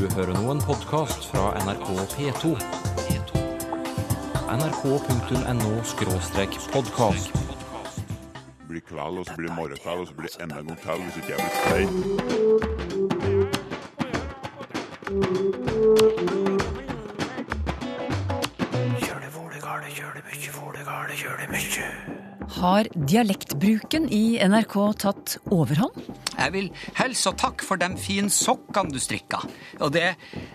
Du 0.00 0.08
hører 0.16 0.32
nå 0.32 0.48
en 0.48 0.62
podkast 0.64 1.26
fra 1.28 1.52
NRK 1.60 1.92
P2. 2.14 2.56
nrk.no-podkast. 4.54 7.28
blir 8.70 8.82
kveld, 8.88 9.16
og 9.20 9.24
så 9.28 9.34
blir 9.36 9.48
det 9.50 9.56
morgenkveld, 9.58 10.00
og 10.00 10.06
så 10.08 10.14
blir 10.16 10.28
det 10.32 10.40
enda 10.46 10.56
en 10.62 10.68
gang 10.70 10.80
til 10.80 10.98
hvis 11.02 11.16
ikke 11.20 11.30
jeg 11.34 11.40
blir 11.42 11.54
stein. 11.60 11.92
Har 22.60 22.84
dialektbruken 23.12 24.04
i 24.08 24.24
NRK 24.48 24.74
tatt 25.04 25.28
overhånd? 25.52 25.96
Jeg 26.40 26.54
vil 26.54 26.70
hilse 26.96 27.32
og 27.32 27.38
takke 27.40 27.66
for 27.66 27.80
de 27.80 27.90
fine 28.00 28.32
sokkene 28.32 28.94
du 28.94 29.00
strikka. 29.02 29.42
Og 29.80 29.92
det 29.92 30.14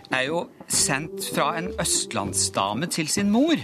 er 0.10 0.24
jo 0.28 0.48
sendt 0.68 1.30
fra 1.36 1.52
en 1.60 1.72
østlandsdame 1.82 2.90
til 2.92 3.10
sin 3.12 3.32
mor. 3.34 3.62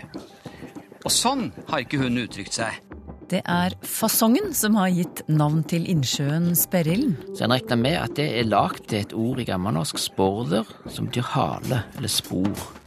Og 1.02 1.12
sånn 1.12 1.50
har 1.72 1.82
ikke 1.82 2.02
hun 2.04 2.22
uttrykt 2.22 2.60
seg. 2.62 2.78
Det 3.32 3.40
er 3.48 3.74
fasongen 3.88 4.52
som 4.58 4.76
har 4.76 4.92
gitt 4.92 5.22
navn 5.32 5.62
til 5.72 5.86
innsjøen 5.90 6.52
Sperrilden. 6.60 7.16
Så 7.32 7.46
en 7.46 7.56
regner 7.56 7.80
med 7.80 7.96
at 7.96 8.18
det 8.20 8.28
er 8.42 8.50
lagd 8.50 8.90
til 8.92 9.06
et 9.06 9.16
ord 9.16 9.40
i 9.40 9.48
gammelnorsk 9.48 10.02
sporder, 10.04 10.68
som 10.92 11.08
betyr 11.08 11.30
hale 11.32 11.86
eller 11.96 12.12
spor. 12.12 12.81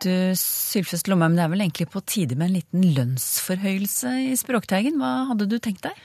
Du, 0.00 0.12
Sylfest 0.38 1.08
Lomheim, 1.12 1.34
det 1.36 1.42
er 1.44 1.50
vel 1.52 1.60
egentlig 1.66 1.90
på 1.92 2.00
tide 2.08 2.36
med 2.38 2.48
en 2.48 2.54
liten 2.56 2.84
lønnsforhøyelse 2.96 4.12
i 4.30 4.36
Språkteigen. 4.40 4.96
Hva 5.00 5.26
hadde 5.28 5.48
du 5.50 5.58
tenkt 5.60 5.84
deg? 5.84 5.98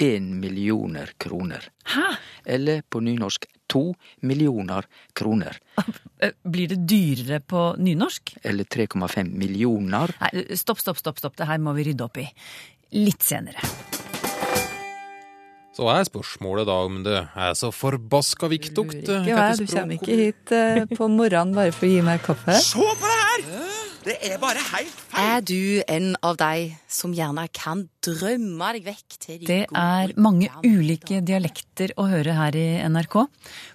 Én 0.00 0.28
millioner 0.40 1.10
kroner. 1.20 1.66
Hæ? 1.90 2.04
Eller 2.46 2.84
på 2.88 3.02
nynorsk 3.04 3.48
to 3.70 3.90
millioner 4.26 4.86
kroner. 5.18 5.58
Eh, 6.20 6.34
Blir 6.44 6.68
det 6.68 6.82
dyrere 6.84 7.38
på 7.40 7.60
nynorsk? 7.80 8.34
Eller 8.44 8.66
3,5 8.68 9.30
millioner. 9.40 10.12
Nei, 10.20 10.42
stopp, 10.52 10.82
stopp, 10.82 10.98
stopp, 11.00 11.16
stopp. 11.16 11.38
Det 11.38 11.46
her 11.48 11.56
må 11.64 11.72
vi 11.78 11.86
rydde 11.86 12.04
opp 12.04 12.20
i. 12.20 12.26
Litt 12.92 13.24
senere. 13.24 13.56
Så 15.72 15.88
er 15.88 16.04
spørsmålet 16.04 16.68
da 16.68 16.76
om 16.84 17.00
det 17.06 17.16
er 17.24 17.56
så 17.56 17.70
forbaska 17.72 18.50
viktig. 18.52 18.84
Ikke 19.00 19.32
vær, 19.32 19.56
du 19.56 19.64
kommer 19.70 19.96
ikke 19.96 20.20
hit 20.20 20.52
eh, 20.52 20.84
på 20.92 21.08
morgenen 21.08 21.56
bare 21.56 21.72
for 21.72 21.88
å 21.88 21.92
gi 21.94 22.04
meg 22.04 22.20
kaffe. 22.26 22.60
Se 22.60 22.84
på 22.84 23.14
det 23.16 23.19
her! 23.30 23.46
Det 24.04 24.16
er 24.24 24.38
bare 24.40 24.62
helt 24.64 25.00
feil. 25.10 25.22
Er 25.22 25.42
du 25.44 25.82
en 25.86 26.12
av 26.24 26.38
de 26.40 26.70
som 26.90 27.14
gjerne 27.14 27.46
kan 27.56 27.84
drømme 28.04 28.70
deg 28.76 28.86
vekk 28.88 29.18
til 29.18 29.40
de 29.42 29.48
Det 29.50 29.64
er 29.76 30.14
mange 30.20 30.48
ulike 30.64 31.20
dialekter 31.26 31.94
å 32.00 32.08
høre 32.10 32.36
her 32.38 32.56
i 32.56 32.68
NRK. 32.88 33.18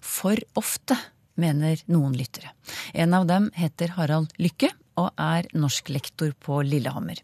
For 0.02 0.42
ofte, 0.60 0.98
mener 1.40 1.82
noen 1.92 2.16
lyttere. 2.16 2.54
En 2.96 3.14
av 3.14 3.28
dem 3.28 3.50
heter 3.56 3.96
Harald 3.98 4.34
Lykke 4.40 4.72
og 5.02 5.12
er 5.22 5.50
norsklektor 5.56 6.34
på 6.44 6.62
Lillehammer. 6.66 7.22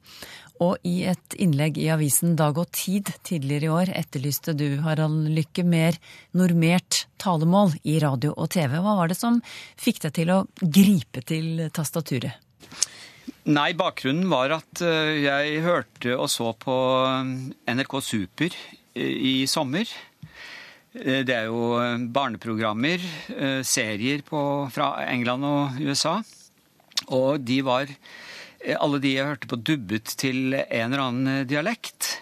Og 0.62 0.78
i 0.86 1.02
et 1.10 1.36
innlegg 1.42 1.80
i 1.82 1.88
avisen 1.90 2.36
Dag 2.38 2.60
og 2.62 2.70
Tid 2.76 3.10
tidligere 3.26 3.66
i 3.66 3.74
år 3.74 3.92
etterlyste 3.98 4.54
du, 4.54 4.68
Harald 4.86 5.32
Lykke, 5.34 5.66
mer 5.66 5.98
normert 6.38 7.06
talemål 7.22 7.74
i 7.82 7.98
radio 8.04 8.36
og 8.36 8.52
TV. 8.54 8.78
Hva 8.78 8.96
var 9.00 9.10
det 9.10 9.18
som 9.18 9.42
fikk 9.82 10.04
deg 10.06 10.16
til 10.20 10.34
å 10.36 10.44
gripe 10.62 11.26
til 11.26 11.66
tastaturet? 11.74 12.38
Nei, 13.50 13.72
bakgrunnen 13.74 14.30
var 14.30 14.54
at 14.54 14.84
eh, 14.86 15.24
jeg 15.24 15.64
hørte 15.66 16.14
og 16.14 16.30
så 16.30 16.52
på 16.62 16.76
eh, 17.08 17.74
NRK 17.74 17.96
Super 18.06 18.54
eh, 18.54 19.16
i 19.18 19.36
sommer. 19.50 19.90
Det 20.92 21.32
er 21.32 21.46
jo 21.48 21.78
barneprogrammer, 22.12 23.00
serier 23.64 24.26
på, 24.28 24.42
fra 24.76 24.90
England 25.08 25.48
og 25.48 25.78
USA. 25.80 26.18
Og 27.16 27.42
de 27.44 27.60
var 27.66 27.90
eh, 27.90 28.78
Alle 28.78 29.02
de 29.04 29.16
jeg 29.16 29.28
hørte 29.28 29.50
på, 29.52 29.60
dubbet 29.60 30.16
til 30.20 30.56
en 30.56 30.86
eller 30.92 31.06
annen 31.06 31.32
eh, 31.42 31.48
dialekt. 31.50 32.14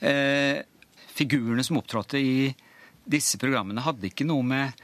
Eh, 0.00 0.62
Figurene 1.12 1.64
som 1.66 1.78
opptrådte 1.80 2.18
i 2.18 2.52
disse 3.02 3.36
programmene, 3.40 3.82
hadde 3.84 4.08
ikke 4.08 4.24
noe 4.24 4.46
med 4.46 4.82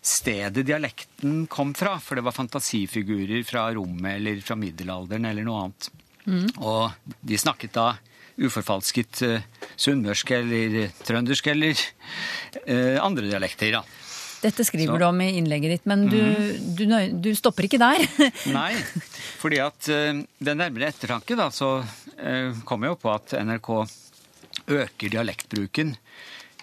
stedet 0.00 0.64
dialekten 0.64 1.44
kom 1.52 1.74
fra, 1.76 1.98
for 2.00 2.16
det 2.16 2.24
var 2.24 2.34
fantasifigurer 2.34 3.44
fra 3.46 3.66
rommet 3.76 4.16
eller 4.16 4.40
fra 4.42 4.56
middelalderen 4.58 5.28
eller 5.28 5.44
noe 5.46 5.66
annet. 5.66 5.90
Og 6.64 7.14
de 7.20 7.38
snakket 7.38 7.76
da 7.76 7.90
uforfalsket 8.40 9.22
uh, 9.28 9.42
sunnmørsk 9.76 10.32
eller 10.36 10.76
trøndersk 11.04 11.50
eller 11.52 11.76
eh, 12.64 12.96
andre 13.02 13.28
dialekter, 13.28 13.74
da. 13.76 13.82
Dette 14.40 14.64
skriver 14.64 14.94
Så- 14.94 14.98
du 15.00 15.04
om 15.04 15.20
i 15.20 15.30
innlegget 15.36 15.74
ditt, 15.74 15.86
men 15.90 16.06
du, 16.08 16.20
du, 16.76 16.84
du 17.20 17.30
stopper 17.36 17.68
ikke 17.68 17.80
der. 17.82 18.04
Nei, 18.58 18.72
fordi 19.40 19.60
at 19.60 19.90
uh, 19.92 20.22
ved 20.40 20.56
nærmere 20.56 20.88
ettertanke 20.92 21.36
da, 21.36 21.50
så 21.52 21.78
uh, 21.84 22.62
kom 22.64 22.86
jeg 22.86 22.94
jo 22.94 23.00
på 23.02 23.12
at 23.12 23.36
NRK 23.44 23.70
øker 24.70 25.12
dialektbruken 25.12 25.94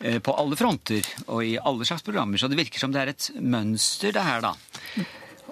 eh, 0.02 0.20
på 0.24 0.36
alle 0.38 0.58
fronter 0.60 1.06
og 1.28 1.44
i 1.46 1.58
alle 1.58 1.88
slags 1.88 2.06
programmer, 2.06 2.40
så 2.40 2.50
det 2.50 2.60
virker 2.60 2.82
som 2.82 2.94
det 2.94 3.02
er 3.04 3.14
et 3.14 3.30
mønster 3.42 4.14
det 4.16 4.26
her 4.26 4.44
da. 4.46 4.54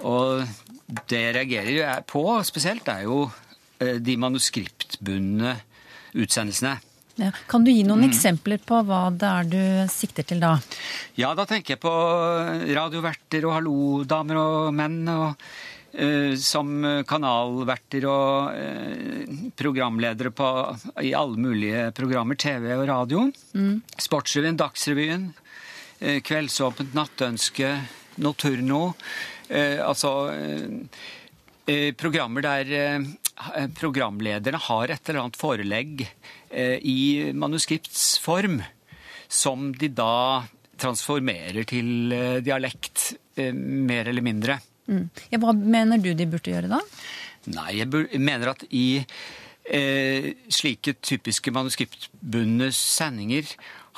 Og 0.05 0.45
det 1.09 1.21
jeg 1.21 1.35
reagerer 1.37 2.03
på 2.07 2.25
spesielt 2.47 2.87
er 2.91 3.05
jo 3.07 3.25
eh, 3.79 3.97
de 3.99 4.17
manuskriptbundne 4.21 5.55
utsendelsene. 6.15 6.77
Ja. 7.15 7.31
Kan 7.47 7.63
du 7.63 7.71
gi 7.71 7.85
noen 7.87 8.03
eksempler 8.09 8.59
på 8.59 8.81
hva 8.87 9.05
det 9.15 9.29
er 9.29 9.47
du 9.47 9.61
sikter 9.91 10.27
til 10.27 10.41
da? 10.43 10.57
Ja, 11.15 11.31
da 11.37 11.45
tenker 11.47 11.75
jeg 11.75 11.81
på 11.83 11.93
radioverter 12.75 13.47
og 13.47 13.55
hallo-damer 13.55 14.39
og 14.41 14.73
menn, 14.75 14.99
og, 15.07 15.45
eh, 15.95 16.35
som 16.35 16.73
kanalverter 17.07 18.07
og 18.11 18.51
eh, 18.59 19.35
programledere 19.55 20.33
på, 20.35 20.49
i 21.07 21.13
alle 21.15 21.39
mulige 21.39 21.87
programmer, 21.95 22.35
TV 22.35 22.73
og 22.75 22.87
radio. 22.91 23.29
Sportsrevyen, 23.95 24.59
Dagsrevyen, 24.59 25.29
eh, 26.01 26.19
Kveldsåpent, 26.19 26.93
Nattønske, 26.99 27.77
Noturno. 28.19 28.93
Eh, 29.47 29.79
altså 29.79 30.31
eh, 30.33 30.67
eh, 31.67 31.91
programmer 31.95 32.41
der 32.41 32.71
eh, 32.75 33.67
programlederne 33.77 34.61
har 34.69 34.91
et 34.93 35.09
eller 35.09 35.25
annet 35.25 35.39
forelegg 35.39 36.05
eh, 36.05 36.44
i 36.55 37.33
manuskriptsform 37.35 38.61
som 39.27 39.71
de 39.75 39.89
da 39.91 40.45
transformerer 40.79 41.65
til 41.67 42.13
eh, 42.13 42.41
dialekt, 42.43 43.13
eh, 43.39 43.53
mer 43.53 44.11
eller 44.11 44.25
mindre. 44.25 44.59
Mm. 44.87 45.07
Ja, 45.31 45.39
hva 45.41 45.55
mener 45.55 46.01
du 46.01 46.11
de 46.13 46.27
burde 46.29 46.51
gjøre 46.51 46.71
da? 46.71 46.81
Nei, 47.55 47.71
jeg 47.79 48.21
mener 48.21 48.53
at 48.53 48.65
i 48.73 48.99
eh, 48.99 50.29
slike 50.51 50.97
typiske 51.01 51.53
manuskriptbundne 51.55 52.71
sendinger 52.75 53.49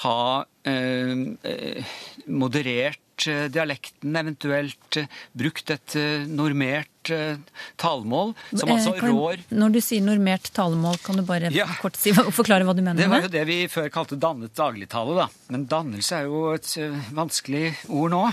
ha 0.03 0.19
eh, 0.67 1.13
eh, 1.51 1.97
moderert 2.27 3.01
eh, 3.01 3.06
dialekten, 3.25 4.15
eventuelt 4.15 4.97
eh, 5.01 5.07
brukt 5.33 5.69
et 5.73 5.95
eh, 5.95 6.25
normert 6.29 7.09
eh, 7.09 7.37
talemål, 7.79 8.33
som 8.53 8.69
altså 8.69 8.93
Eh, 8.93 8.99
kan- 8.99 9.09
rår 9.15 9.37
Når 9.49 9.71
du 9.73 9.79
sier 9.81 10.01
normert 10.03 10.51
talemål, 10.53 10.97
kan 11.03 11.15
du 11.15 11.23
bare 11.23 11.49
Ja. 11.55 11.65
kort 11.81 11.95
si, 11.95 12.11
forklare 12.13 12.63
hva 12.67 12.75
du 12.75 12.81
mener 12.83 12.99
Det 13.01 13.09
var 13.09 13.21
jo 13.21 13.27
det? 13.33 13.45
vi 13.47 13.67
før 13.67 13.89
kalte 13.89 14.17
dannet 14.19 14.53
dagligtale, 14.53 15.15
da. 15.15 15.27
Men 15.49 15.65
dannelse 15.65 16.11
er 16.19 16.23
jo 16.27 16.53
et 16.53 16.67
eh, 16.77 16.91
vanskelig 17.15 17.75
ord 17.89 18.11
nå. 18.11 18.23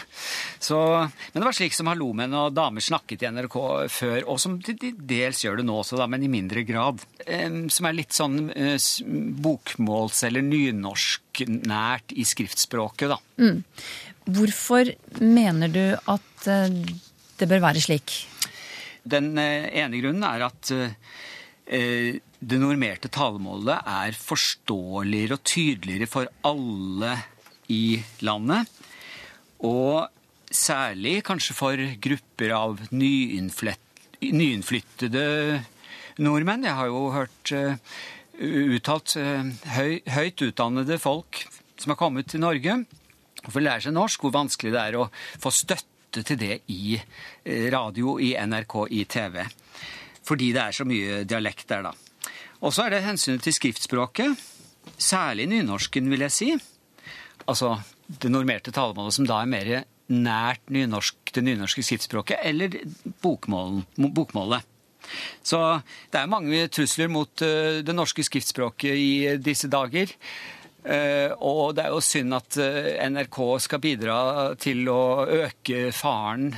Så, 0.60 0.76
men 1.08 1.40
det 1.40 1.44
var 1.44 1.52
slik 1.56 1.72
som 1.76 1.86
hallomenn 1.86 2.34
og 2.34 2.54
damer 2.54 2.80
snakket 2.82 3.22
i 3.22 3.30
NRK 3.30 3.56
før, 3.88 4.20
og 4.28 4.40
som 4.42 4.58
de, 4.58 4.74
de 4.74 4.92
dels 4.92 5.44
gjør 5.44 5.58
det 5.62 5.66
nå 5.66 5.78
også, 5.82 5.96
da, 6.00 6.06
men 6.10 6.22
i 6.26 6.28
mindre 6.28 6.64
grad. 6.66 7.00
Som 7.70 7.86
er 7.88 7.94
litt 7.96 8.12
sånn 8.12 8.50
eh, 8.54 8.76
bokmåls- 9.40 10.24
eller 10.26 10.42
nynorsknært 10.42 12.12
i 12.16 12.24
skriftspråket, 12.26 13.08
da. 13.14 13.18
Hvorfor 14.24 14.88
mener 15.20 15.68
du 15.68 15.92
at 16.08 16.46
eh, 16.48 16.72
det 17.36 17.48
bør 17.48 17.60
være 17.66 17.80
slik? 17.84 18.26
Den 19.04 19.38
eh, 19.40 19.68
ene 19.82 20.00
grunnen 20.00 20.24
er 20.24 20.40
at 20.46 20.70
eh, 20.72 20.90
det 22.40 22.58
normerte 22.60 23.08
talemålet 23.12 23.78
er 23.84 24.12
forståeligere 24.16 25.32
og 25.36 25.44
tydeligere 25.44 26.06
for 26.08 26.26
alle 26.48 27.18
i 27.68 28.02
landet. 28.24 28.64
Og 29.64 30.08
særlig 30.48 31.22
kanskje 31.24 31.54
for 31.56 31.76
grupper 32.00 32.50
av 32.56 32.80
nyinnflyttede 32.92 35.64
nordmenn. 36.24 36.64
Jeg 36.64 36.74
har 36.80 36.86
jo 36.88 37.10
hørt 37.12 37.52
uttalt 38.44 39.16
høyt 39.16 40.42
utdannede 40.44 40.98
folk 41.00 41.48
som 41.80 41.90
har 41.92 42.00
kommet 42.00 42.26
til 42.30 42.40
Norge 42.44 42.84
og 43.44 43.52
får 43.52 43.64
lære 43.64 43.86
seg 43.86 43.96
norsk, 43.96 44.24
hvor 44.24 44.34
vanskelig 44.34 44.72
det 44.74 44.82
er 44.82 44.98
å 44.98 45.08
få 45.42 45.52
støtte 45.54 46.24
til 46.24 46.40
det 46.40 46.60
i 46.72 46.96
eh, 46.96 47.68
radio, 47.74 48.16
i 48.22 48.34
NRK, 48.38 48.76
i 48.90 49.04
TV. 49.10 49.40
Fordi 50.24 50.52
det 50.56 50.62
er 50.62 50.76
så 50.76 50.86
mye 50.88 51.22
dialekt 51.28 51.68
der, 51.70 51.90
da. 51.90 51.94
Og 52.64 52.72
så 52.72 52.86
er 52.86 52.94
det 52.94 53.04
hensynet 53.04 53.44
til 53.44 53.56
skriftspråket. 53.56 54.44
Særlig 54.96 55.48
nynorsken, 55.50 56.08
vil 56.12 56.24
jeg 56.24 56.32
si. 56.32 56.52
Altså 57.44 57.76
det 58.06 58.30
normerte 58.32 58.72
talemålet, 58.72 59.16
som 59.16 59.26
da 59.28 59.42
er 59.42 59.50
mer 59.50 59.74
nært 60.12 60.68
nynorsk, 60.72 61.16
det 61.32 61.44
nynorske 61.44 61.84
skriftspråket, 61.84 62.40
eller 62.44 62.76
bokmålet. 63.24 64.64
Så 65.44 65.60
det 66.12 66.20
er 66.20 66.30
mange 66.32 66.66
trusler 66.72 67.10
mot 67.12 67.44
eh, 67.44 67.80
det 67.84 67.94
norske 67.96 68.24
skriftspråket 68.24 68.96
i 68.96 69.12
disse 69.44 69.68
dager. 69.72 70.12
Eh, 70.84 71.32
og 71.40 71.72
det 71.76 71.86
er 71.86 71.94
jo 71.94 72.04
synd 72.04 72.36
at 72.36 72.58
eh, 72.60 72.94
NRK 73.08 73.38
skal 73.64 73.80
bidra 73.80 74.16
til 74.60 74.84
å 74.92 75.24
øke 75.24 75.88
faren 75.96 76.50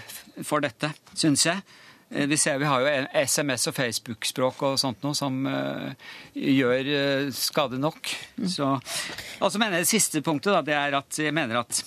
for 0.43 0.64
dette, 0.64 0.90
syns 1.14 1.46
jeg. 1.46 1.62
Eh, 2.11 2.26
Vi 2.26 2.38
ser 2.40 2.58
vi 2.58 2.67
har 2.67 2.82
jo 2.82 2.94
SMS- 3.23 3.69
og 3.70 3.76
Facebook-språk 3.76 4.64
og 4.67 4.81
sånt 4.82 5.05
noe 5.06 5.14
som 5.14 5.44
uh, 5.46 5.93
gjør 6.34 6.90
uh, 6.90 7.28
skade 7.31 7.78
nok. 7.78 8.11
Så, 8.50 8.73
og 9.38 9.52
så 9.52 9.61
mener 9.62 9.78
jeg 9.78 9.87
det 9.87 9.93
siste 9.94 10.25
punktet, 10.26 10.56
da, 10.56 10.64
det 10.67 10.75
er 10.75 10.99
at 10.99 11.23
jeg 11.23 11.34
mener 11.34 11.62
at 11.62 11.84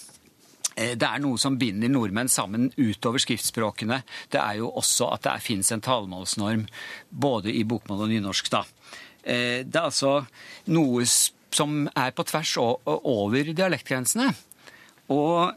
det 0.80 1.04
er 1.04 1.20
noe 1.20 1.36
som 1.36 1.58
binder 1.60 1.92
nordmenn 1.92 2.30
sammen 2.32 2.70
utover 2.78 3.20
skriftspråkene. 3.20 3.98
Det 4.32 4.40
er 4.40 4.62
jo 4.62 4.70
også 4.80 5.10
at 5.12 5.26
det 5.26 5.34
fins 5.44 5.74
en 5.76 5.84
talemålsnorm 5.84 6.64
både 7.12 7.52
i 7.52 7.66
bokmål 7.68 8.06
og 8.06 8.14
nynorsk. 8.14 8.48
da. 8.54 8.62
Det 9.20 9.76
er 9.76 9.90
altså 9.90 10.22
noe 10.72 11.04
som 11.52 11.88
er 11.96 12.12
på 12.12 12.24
tvers 12.30 12.58
o- 12.58 12.80
o- 12.86 13.02
over 13.04 13.54
dialektgrensene. 13.54 14.34
Og 15.10 15.54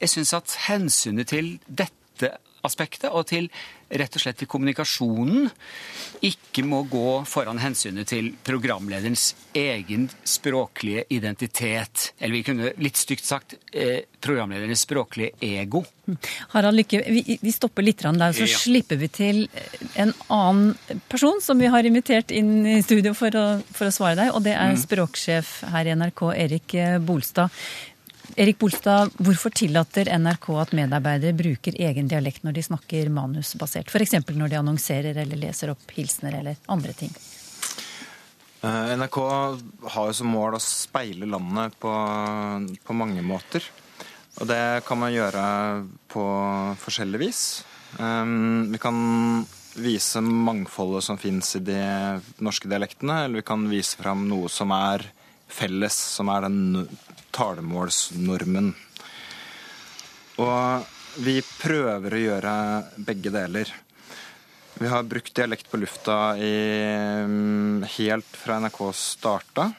jeg 0.00 0.08
syns 0.12 0.34
at 0.36 0.56
hensynet 0.68 1.28
til 1.32 1.58
dette 1.68 2.30
aspektet, 2.66 3.10
og 3.10 3.26
til 3.26 3.50
rett 3.88 4.16
og 4.18 4.22
slett 4.22 4.42
i 4.42 4.48
kommunikasjonen, 4.50 5.50
ikke 6.26 6.64
må 6.66 6.82
gå 6.90 7.22
foran 7.28 7.60
hensynet 7.62 8.08
til 8.10 8.32
programlederens 8.46 9.28
egen 9.56 10.08
språklige 10.26 11.04
identitet. 11.14 12.10
Eller 12.18 12.38
vi 12.38 12.44
kunne 12.46 12.72
litt 12.82 12.98
stygt 12.98 13.26
sagt 13.28 13.56
eh, 13.72 14.02
programlederens 14.24 14.82
språklige 14.86 15.36
ego. 15.44 15.84
Harald 16.54 16.78
Lykke, 16.78 17.02
vi, 17.42 17.52
stopper 17.52 17.82
litt 17.82 18.02
der, 18.02 18.32
så 18.32 18.46
Ja. 18.46 18.58
slipper 18.58 18.96
vi 18.96 19.08
til 19.08 19.48
en 19.94 20.12
annen 20.28 21.00
person 21.08 21.40
som 21.42 21.58
vi 21.58 21.66
har 21.66 21.84
invitert 21.84 22.30
inn 22.30 22.66
i 22.66 22.82
studio 22.82 23.14
for 23.14 23.30
å, 23.34 23.46
for 23.72 23.86
å 23.88 23.94
svare 23.94 24.16
deg, 24.16 24.32
og 24.34 24.42
det 24.46 24.54
er 24.54 24.76
språksjef 24.78 25.62
her 25.72 25.86
i 25.86 25.94
NRK, 25.94 26.22
Erik 26.34 26.74
eh, 26.74 26.98
Bolstad. 26.98 27.50
Erik 28.36 28.58
Bolstad, 28.60 29.14
hvorfor 29.16 29.48
tillater 29.56 30.10
NRK 30.12 30.50
at 30.60 30.72
medarbeidere 30.76 31.32
bruker 31.32 31.78
egen 31.80 32.08
dialekt 32.10 32.42
når 32.44 32.58
de 32.58 32.64
snakker 32.66 33.08
manusbasert? 33.08 33.88
F.eks. 33.88 34.12
når 34.28 34.52
de 34.52 34.58
annonserer 34.58 35.16
eller 35.22 35.40
leser 35.40 35.72
opp 35.72 35.94
hilsener 35.96 36.36
eller 36.42 36.58
andre 36.68 36.92
ting. 36.98 37.14
Eh, 38.60 38.92
NRK 39.00 39.18
har 39.94 40.10
jo 40.10 40.18
som 40.20 40.28
mål 40.28 40.58
å 40.58 40.60
speile 40.60 41.28
landet 41.32 41.78
på, 41.80 41.94
på 42.84 42.98
mange 43.00 43.24
måter. 43.24 43.64
Og 44.36 44.52
det 44.52 44.84
kan 44.84 45.00
man 45.00 45.16
gjøre 45.16 45.46
på 46.12 46.28
forskjellig 46.84 47.22
vis. 47.24 47.42
Um, 47.96 48.68
vi 48.68 48.80
kan 48.82 48.98
vise 49.80 50.20
mangfoldet 50.20 51.08
som 51.08 51.16
fins 51.16 51.54
i 51.56 51.64
de 51.64 51.80
norske 52.44 52.68
dialektene, 52.68 53.22
eller 53.24 53.40
vi 53.40 53.48
kan 53.48 53.64
vise 53.72 53.96
fram 53.96 54.28
noe 54.28 54.52
som 54.52 54.76
er 54.76 55.08
felles, 55.48 55.96
som 56.18 56.28
er 56.32 56.44
den 56.44 56.84
talemålsnormen. 57.36 58.72
Og 60.42 60.92
vi 61.24 61.40
prøver 61.60 62.16
å 62.16 62.22
gjøre 62.22 62.54
begge 63.08 63.32
deler. 63.32 63.72
Vi 64.76 64.88
har 64.92 65.06
brukt 65.08 65.32
dialekt 65.36 65.70
på 65.70 65.80
lufta 65.80 66.36
i, 66.36 66.52
mm, 67.24 67.84
helt 67.96 68.36
fra 68.36 68.58
NRK 68.60 68.92
starta. 68.92 69.72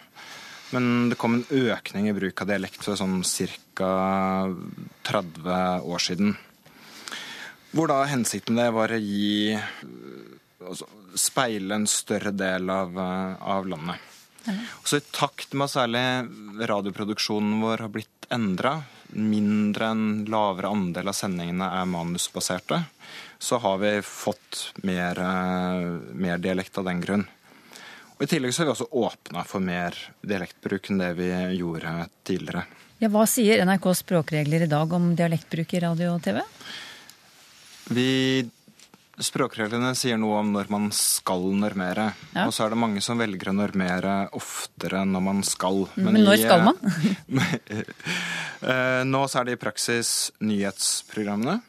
Men 0.72 1.10
det 1.10 1.18
kom 1.18 1.36
en 1.36 1.46
økning 1.50 2.10
i 2.10 2.14
bruk 2.18 2.42
av 2.42 2.50
dialekt 2.50 2.84
for 2.84 2.98
sånn 3.00 3.22
ca. 3.78 3.92
30 5.04 5.86
år 5.86 6.02
siden. 6.02 6.36
Hvor 7.72 7.88
da 7.88 8.02
hensikten 8.10 8.56
med 8.56 8.66
det 8.66 8.74
var 8.74 8.92
å 8.92 9.00
gi 9.00 9.54
altså, 10.66 10.88
Speile 11.18 11.74
en 11.76 11.88
større 11.90 12.30
del 12.32 12.70
av, 12.70 12.98
eh, 12.98 13.36
av 13.42 13.66
landet. 13.66 13.98
Så 14.84 15.00
i 15.00 15.08
takt 15.12 15.54
med 15.54 15.68
at 15.68 15.76
særlig 15.76 16.68
radioproduksjonen 16.70 17.60
vår 17.64 17.86
har 17.86 17.92
blitt 17.94 18.28
endra, 18.34 18.80
mindre 19.16 19.92
enn 19.94 20.26
lavere 20.28 20.72
andel 20.74 21.12
av 21.12 21.16
sendingene 21.16 21.70
er 21.80 21.88
manusbaserte, 21.90 22.82
så 23.40 23.60
har 23.64 23.78
vi 23.84 23.94
fått 24.04 24.74
mer, 24.88 25.20
eh, 25.20 25.88
mer 26.14 26.38
dialekt 26.44 26.78
av 26.78 26.88
den 26.90 27.02
grunn. 27.02 27.28
Og 28.18 28.24
I 28.26 28.30
tillegg 28.32 28.54
så 28.54 28.64
har 28.64 28.72
vi 28.72 28.74
også 28.74 28.90
åpna 28.92 29.46
for 29.46 29.62
mer 29.62 29.96
dialektbruk 30.26 30.90
enn 30.90 30.98
det 31.04 31.14
vi 31.20 31.30
gjorde 31.60 32.10
tidligere. 32.26 32.66
Ja, 32.98 33.12
Hva 33.14 33.28
sier 33.30 33.62
NRKs 33.62 34.02
språkregler 34.02 34.66
i 34.66 34.72
dag 34.72 34.94
om 34.94 35.12
dialektbruk 35.16 35.74
i 35.78 35.82
radio 35.84 36.16
og 36.16 36.24
TV? 36.26 36.42
Vi 37.94 38.10
Språkreglene 39.18 39.96
sier 39.98 40.20
noe 40.22 40.44
om 40.44 40.52
når 40.54 40.68
man 40.70 40.92
skal 40.94 41.42
normere. 41.58 42.12
Ja. 42.36 42.44
Og 42.46 42.54
så 42.54 42.68
er 42.68 42.74
det 42.74 42.78
mange 42.78 43.02
som 43.02 43.18
velger 43.18 43.50
å 43.50 43.56
normere 43.58 44.18
oftere 44.38 45.02
når 45.10 45.24
man 45.26 45.40
skal. 45.48 45.88
Men 45.98 46.20
når 46.22 46.38
i, 46.38 46.44
skal 46.46 46.68
man? 46.68 46.78
Eh, 48.58 49.04
Nå 49.06 49.20
så 49.30 49.38
er 49.44 49.46
det 49.46 49.54
i 49.54 49.60
praksis 49.62 50.32
nyhetsprogrammene 50.42 51.60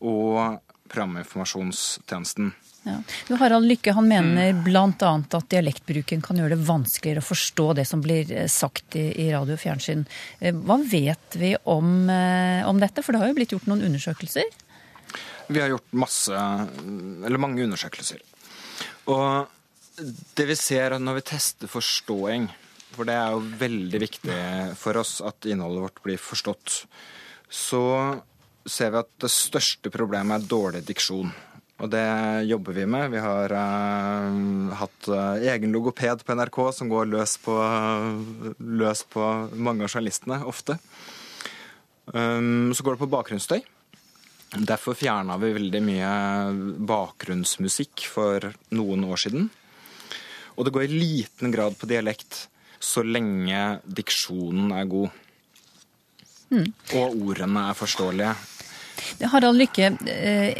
og 0.00 0.62
programinformasjonstjenesten. 0.88 2.48
Ja. 2.88 2.94
Jo, 3.28 3.36
Harald 3.38 3.68
Lykke 3.68 3.92
han 3.94 4.08
mener 4.08 4.56
bl.a. 4.64 4.88
at 4.96 5.50
dialektbruken 5.52 6.24
kan 6.24 6.40
gjøre 6.40 6.56
det 6.56 6.64
vanskeligere 6.66 7.20
å 7.20 7.26
forstå 7.28 7.66
det 7.78 7.84
som 7.86 8.00
blir 8.02 8.32
eh, 8.32 8.48
sagt 8.50 8.96
i, 8.98 9.04
i 9.22 9.28
radio 9.34 9.58
og 9.58 9.60
fjernsyn. 9.62 10.06
Eh, 10.40 10.56
Hva 10.56 10.80
vet 10.80 11.36
vi 11.38 11.52
om, 11.68 12.08
om 12.08 12.80
dette? 12.82 13.04
For 13.04 13.12
det 13.12 13.20
har 13.22 13.30
jo 13.30 13.36
blitt 13.38 13.52
gjort 13.54 13.68
noen 13.70 13.84
undersøkelser. 13.90 14.48
Vi 15.48 15.60
har 15.60 15.72
gjort 15.72 15.94
masse, 15.96 16.44
eller 17.26 17.40
mange 17.42 17.64
undersøkelser. 17.64 18.22
Og 19.10 19.48
det 20.36 20.48
vi 20.48 20.56
ser 20.58 20.94
er 20.94 21.02
når 21.02 21.20
vi 21.20 21.28
tester 21.32 21.70
forståing, 21.70 22.48
for 22.92 23.08
det 23.08 23.16
er 23.16 23.32
jo 23.32 23.46
veldig 23.60 24.00
viktig 24.02 24.40
for 24.78 25.00
oss 25.00 25.20
at 25.24 25.48
innholdet 25.48 25.86
vårt 25.86 26.02
blir 26.04 26.20
forstått, 26.20 26.82
så 27.52 27.84
ser 28.68 28.92
vi 28.92 29.00
at 29.00 29.10
det 29.24 29.32
største 29.32 29.90
problemet 29.92 30.38
er 30.38 30.50
dårlig 30.50 30.84
diksjon. 30.88 31.32
Og 31.82 31.90
det 31.90 32.04
jobber 32.46 32.76
vi 32.76 32.84
med. 32.86 33.10
Vi 33.10 33.18
har 33.18 33.50
uh, 33.50 34.74
hatt 34.78 35.08
uh, 35.10 35.42
egen 35.50 35.72
logoped 35.74 36.22
på 36.22 36.36
NRK 36.38 36.58
som 36.76 36.90
går 36.92 37.08
løs 37.10 37.34
på, 37.42 37.56
løs 38.60 39.02
på 39.10 39.30
mange 39.58 39.82
av 39.82 39.90
journalistene, 39.90 40.38
ofte. 40.46 40.78
Um, 42.12 42.70
så 42.74 42.86
går 42.86 42.94
det 42.94 43.02
på 43.02 43.10
bakgrunnsstøy. 43.16 43.64
Derfor 44.52 44.96
fjerna 44.98 45.38
vi 45.40 45.54
veldig 45.54 45.80
mye 45.80 46.12
bakgrunnsmusikk 46.84 48.04
for 48.04 48.50
noen 48.76 49.06
år 49.08 49.22
siden. 49.24 49.46
Og 50.58 50.66
det 50.66 50.72
går 50.74 50.84
i 50.84 50.98
liten 51.00 51.54
grad 51.54 51.78
på 51.80 51.88
dialekt 51.88 52.46
så 52.82 53.04
lenge 53.06 53.80
diksjonen 53.86 54.74
er 54.76 54.88
god. 54.90 55.20
Og 56.52 57.16
ordene 57.30 57.68
er 57.70 57.78
forståelige. 57.78 58.34
Harald 59.32 59.60
Lykke, 59.60 59.92
eh, 60.08 60.50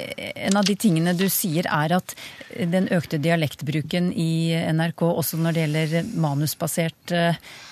en 0.49 0.57
av 0.57 0.67
de 0.69 0.77
tingene 0.77 1.15
du 1.19 1.29
sier 1.33 1.69
er 1.69 1.97
at 1.99 2.15
den 2.53 2.89
økte 2.93 3.19
dialektbruken 3.23 4.11
i 4.19 4.53
NRK, 4.73 5.05
også 5.09 5.39
når 5.41 5.57
det 5.57 5.65
gjelder 5.65 6.11
manusbaserte 6.21 7.23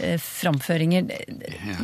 eh, 0.00 0.17
framføringer, 0.21 1.11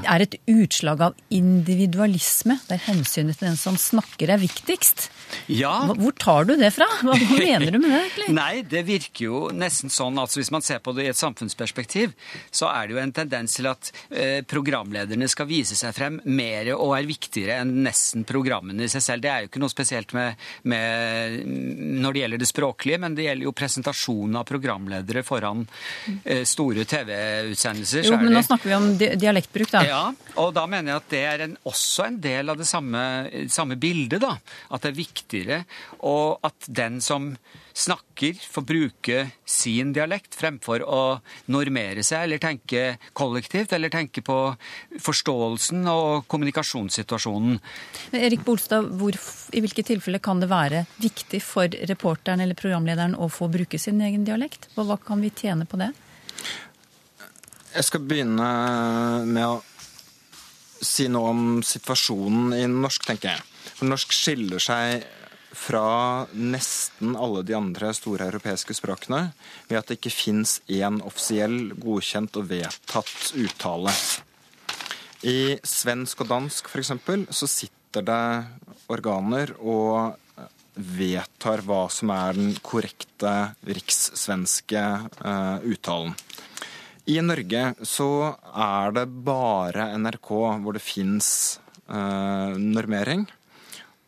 er 0.06 0.24
et 0.24 0.38
utslag 0.50 1.02
av 1.08 1.16
individualisme, 1.34 2.58
der 2.70 2.82
hensynet 2.86 3.38
til 3.38 3.50
den 3.50 3.60
som 3.60 3.78
snakker 3.80 4.32
er 4.32 4.42
viktigst. 4.42 5.08
Ja, 5.50 5.74
Hvor 5.90 6.14
tar 6.16 6.46
du 6.46 6.54
det 6.58 6.70
fra? 6.74 6.86
Hva 7.02 7.16
mener 7.18 7.70
du 7.74 7.80
med 7.82 7.90
det, 7.90 8.00
egentlig? 8.04 8.28
Nei, 8.40 8.62
det 8.66 8.82
virker 8.86 9.24
jo 9.26 9.40
nesten 9.54 9.90
sånn 9.92 10.18
altså 10.20 10.38
Hvis 10.38 10.52
man 10.54 10.62
ser 10.64 10.78
på 10.82 10.94
det 10.96 11.06
i 11.06 11.10
et 11.10 11.18
samfunnsperspektiv, 11.18 12.14
så 12.54 12.70
er 12.70 12.86
det 12.86 12.96
jo 12.96 13.02
en 13.02 13.14
tendens 13.16 13.56
til 13.58 13.68
at 13.70 13.90
eh, 14.10 14.40
programlederne 14.46 15.28
skal 15.30 15.48
vise 15.50 15.78
seg 15.78 15.94
frem 15.96 16.20
mer 16.24 16.72
og 16.76 16.94
er 16.96 17.08
viktigere 17.08 17.60
enn 17.62 17.74
nesten 17.86 18.26
programmene 18.28 18.75
i 18.84 18.88
seg 18.90 19.04
selv. 19.04 19.24
Det 19.24 19.30
er 19.32 19.44
jo 19.44 19.50
ikke 19.50 19.62
noe 19.62 19.72
spesielt 19.72 20.14
med, 20.16 20.46
med 20.68 21.42
når 22.02 22.16
det 22.16 22.22
gjelder 22.22 22.42
det 22.42 22.50
språklige, 22.50 23.00
men 23.02 23.16
det 23.16 23.28
gjelder 23.28 23.48
jo 23.48 23.54
presentasjonen 23.56 24.40
av 24.40 24.46
programledere 24.48 25.24
foran 25.26 25.64
eh, 26.22 26.44
store 26.48 26.86
TV-utsendelser. 26.88 28.08
Jo, 28.10 28.16
men 28.20 28.36
nå 28.36 28.44
snakker 28.46 28.72
vi 28.72 28.78
om 28.78 28.88
dialektbruk, 28.98 29.72
da. 29.74 29.84
ja, 29.86 30.02
og 30.42 30.54
da 30.56 30.66
mener 30.70 30.92
jeg 30.92 31.02
at 31.02 31.12
det 31.12 31.22
er 31.26 31.46
en, 31.48 31.60
også 31.68 32.08
en 32.10 32.18
del 32.22 32.52
av 32.52 32.60
det 32.60 32.68
samme, 32.68 33.04
samme 33.52 33.78
bildet, 33.80 34.20
da. 34.24 34.36
At 34.70 34.84
det 34.84 34.92
er 34.92 35.00
viktigere, 35.00 35.62
og 36.06 36.44
at 36.46 36.68
den 36.68 37.00
som 37.04 37.32
snakker, 37.76 38.38
får 38.50 38.62
bruke 38.64 39.16
sin 39.44 39.92
dialekt 39.92 40.34
fremfor 40.38 40.80
å 40.80 41.18
normere 41.52 42.04
seg 42.06 42.24
eller 42.24 42.40
tenke 42.40 42.96
kollektivt, 43.16 43.74
eller 43.76 43.92
tenke 43.92 44.22
på 44.24 44.38
forståelsen 45.02 45.84
og 45.92 46.24
kommunikasjonssituasjonen. 46.30 47.58
Erik 48.16 48.46
Bolstad, 48.46 48.55
hvor, 48.98 49.16
i 49.52 49.62
hvilke 49.62 49.84
tilfeller 49.86 50.22
kan 50.22 50.40
det 50.42 50.48
være 50.50 50.84
viktig 51.02 51.40
for 51.44 51.70
reporteren 51.90 52.42
eller 52.44 52.58
programlederen 52.58 53.16
å 53.18 53.28
få 53.32 53.48
bruke 53.52 53.78
sin 53.78 54.00
egen 54.00 54.24
dialekt? 54.26 54.68
Og 54.76 54.88
hva 54.88 54.98
kan 55.00 55.22
vi 55.22 55.32
tjene 55.34 55.68
på 55.68 55.80
det? 55.80 55.92
Jeg 57.76 57.84
skal 57.84 58.04
begynne 58.08 58.48
med 59.28 59.44
å 59.44 59.60
si 60.82 61.08
noe 61.12 61.32
om 61.32 61.44
situasjonen 61.64 62.54
i 62.56 62.64
norsk, 62.70 63.04
tenker 63.08 63.34
jeg. 63.34 63.44
For 63.76 63.88
norsk 63.88 64.12
skiller 64.16 64.62
seg 64.62 65.04
fra 65.56 66.26
nesten 66.36 67.16
alle 67.16 67.42
de 67.46 67.56
andre 67.56 67.92
store 67.96 68.28
europeiske 68.28 68.76
språkene 68.76 69.30
ved 69.68 69.78
at 69.78 69.88
det 69.88 69.98
ikke 69.98 70.12
fins 70.12 70.58
én 70.68 71.00
offisiell, 71.04 71.72
godkjent 71.80 72.36
og 72.36 72.50
vedtatt 72.50 73.32
uttale. 73.40 73.94
I 75.26 75.56
svensk 75.64 76.20
og 76.22 76.30
dansk 76.30 76.68
f.eks. 76.68 76.92
så 77.32 77.48
sitter 77.48 77.75
det 77.94 78.46
organer 78.92 79.52
og 79.60 80.16
vedtar 80.76 81.62
hva 81.64 81.86
som 81.92 82.12
er 82.12 82.36
den 82.36 82.52
korrekte 82.64 83.32
rikssvenske 83.64 84.82
uh, 85.24 85.58
uttalen. 85.64 86.12
I 87.06 87.20
Norge 87.22 87.70
så 87.86 88.34
er 88.50 88.96
det 88.96 89.06
bare 89.24 89.92
NRK 89.96 90.32
hvor 90.62 90.76
det 90.76 90.84
fins 90.84 91.28
uh, 91.88 92.52
normering. 92.58 93.24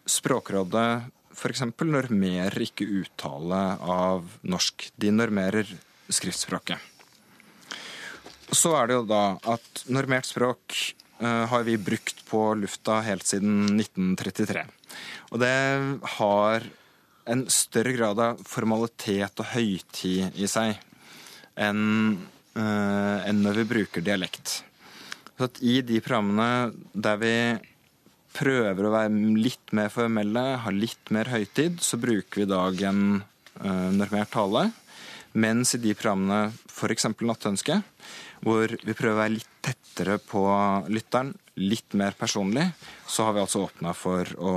Språkrådet 0.09 0.91
f.eks. 1.39 1.63
normerer 1.87 2.65
ikke 2.67 2.89
uttale 3.01 3.63
av 3.79 4.27
norsk. 4.43 4.91
De 4.99 5.13
normerer 5.15 5.71
skriftspråket. 6.11 6.83
Så 8.49 8.73
er 8.75 8.89
det 8.89 8.97
jo 8.97 9.07
da 9.09 9.25
at 9.53 9.85
normert 9.93 10.27
språk 10.27 10.75
har 11.19 11.65
vi 11.67 11.75
brukt 11.83 12.21
på 12.29 12.41
lufta 12.55 13.01
helt 13.03 13.27
siden 13.27 13.81
1933. 13.81 14.63
Og 15.33 15.41
det 15.43 15.55
har 16.19 16.67
en 17.29 17.45
større 17.53 17.93
grad 17.97 18.21
av 18.23 18.43
formalitet 18.47 19.43
og 19.43 19.51
høytid 19.53 20.39
i 20.39 20.49
seg 20.49 20.79
enn 21.59 21.83
uh, 22.59 23.19
enn 23.27 23.43
når 23.45 23.63
vi 23.63 23.71
bruker 23.75 24.05
dialekt. 24.05 24.61
Så 25.37 25.49
at 25.49 25.61
I 25.63 25.81
de 25.87 26.01
programmene 26.03 26.73
der 26.95 27.21
vi 27.21 27.35
prøver 28.39 28.87
å 28.87 28.95
være 28.95 29.39
litt 29.39 29.73
mer 29.75 29.91
formelle, 29.91 30.45
ha 30.63 30.73
litt 30.75 31.11
mer 31.15 31.31
høytid, 31.33 31.81
så 31.83 31.99
bruker 32.01 32.43
vi 32.43 32.47
i 32.47 32.51
dag 32.51 32.83
en 32.91 33.03
uh, 33.19 33.89
normert 33.95 34.33
tale. 34.35 34.69
Mens 35.39 35.75
i 35.77 35.83
de 35.83 35.95
programmene, 35.99 36.53
f.eks. 36.71 37.09
Nattønske, 37.21 37.81
hvor 38.45 38.73
vi 38.73 38.95
prøver 38.95 39.15
å 39.17 39.21
være 39.23 39.37
litt 39.37 39.53
tettere 39.65 40.19
på 40.23 40.43
lytteren, 40.93 41.35
litt 41.59 41.97
mer 41.99 42.15
personlig, 42.19 42.69
så 43.07 43.27
har 43.27 43.35
vi 43.35 43.43
altså 43.43 43.65
åpna 43.67 43.93
for 43.97 44.31
å, 44.39 44.55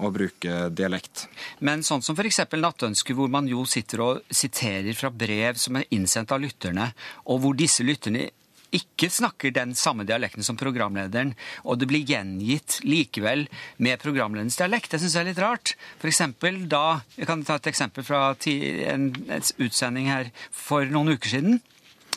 å, 0.00 0.10
bruke 0.14 0.70
dialekt. 0.72 1.26
Men 1.60 1.84
sånn 1.84 2.02
som 2.02 2.16
f.eks. 2.16 2.40
Nattønske, 2.56 3.14
hvor 3.16 3.28
man 3.32 3.48
jo 3.50 3.66
sitter 3.68 4.04
og 4.06 4.32
siterer 4.32 4.96
fra 4.96 5.12
brev 5.12 5.60
som 5.60 5.76
er 5.76 5.88
innsendt 5.92 6.32
av 6.32 6.40
lytterne, 6.40 6.90
og 7.28 7.42
hvor 7.44 7.58
disse 7.58 7.84
lytterne 7.84 8.30
ikke 8.74 9.08
snakker 9.10 9.50
den 9.54 9.74
samme 9.74 10.04
dialekten 10.06 10.46
som 10.46 10.58
programlederen, 10.58 11.32
og 11.66 11.80
det 11.80 11.88
blir 11.90 12.06
gjengitt 12.06 12.78
likevel 12.86 13.46
med 13.82 13.98
programlederens 14.02 14.58
dialekt. 14.60 14.92
Det 14.92 15.02
syns 15.02 15.16
jeg 15.16 15.24
er 15.24 15.30
litt 15.32 15.42
rart. 15.42 15.74
For 15.98 16.10
eksempel 16.10 16.62
da 16.70 17.00
Jeg 17.16 17.26
kan 17.28 17.42
ta 17.44 17.58
et 17.58 17.66
eksempel 17.66 18.06
fra 18.06 18.30
en 18.38 19.10
utsending 19.58 20.06
her 20.10 20.30
for 20.54 20.86
noen 20.86 21.16
uker 21.16 21.34
siden. 21.34 21.60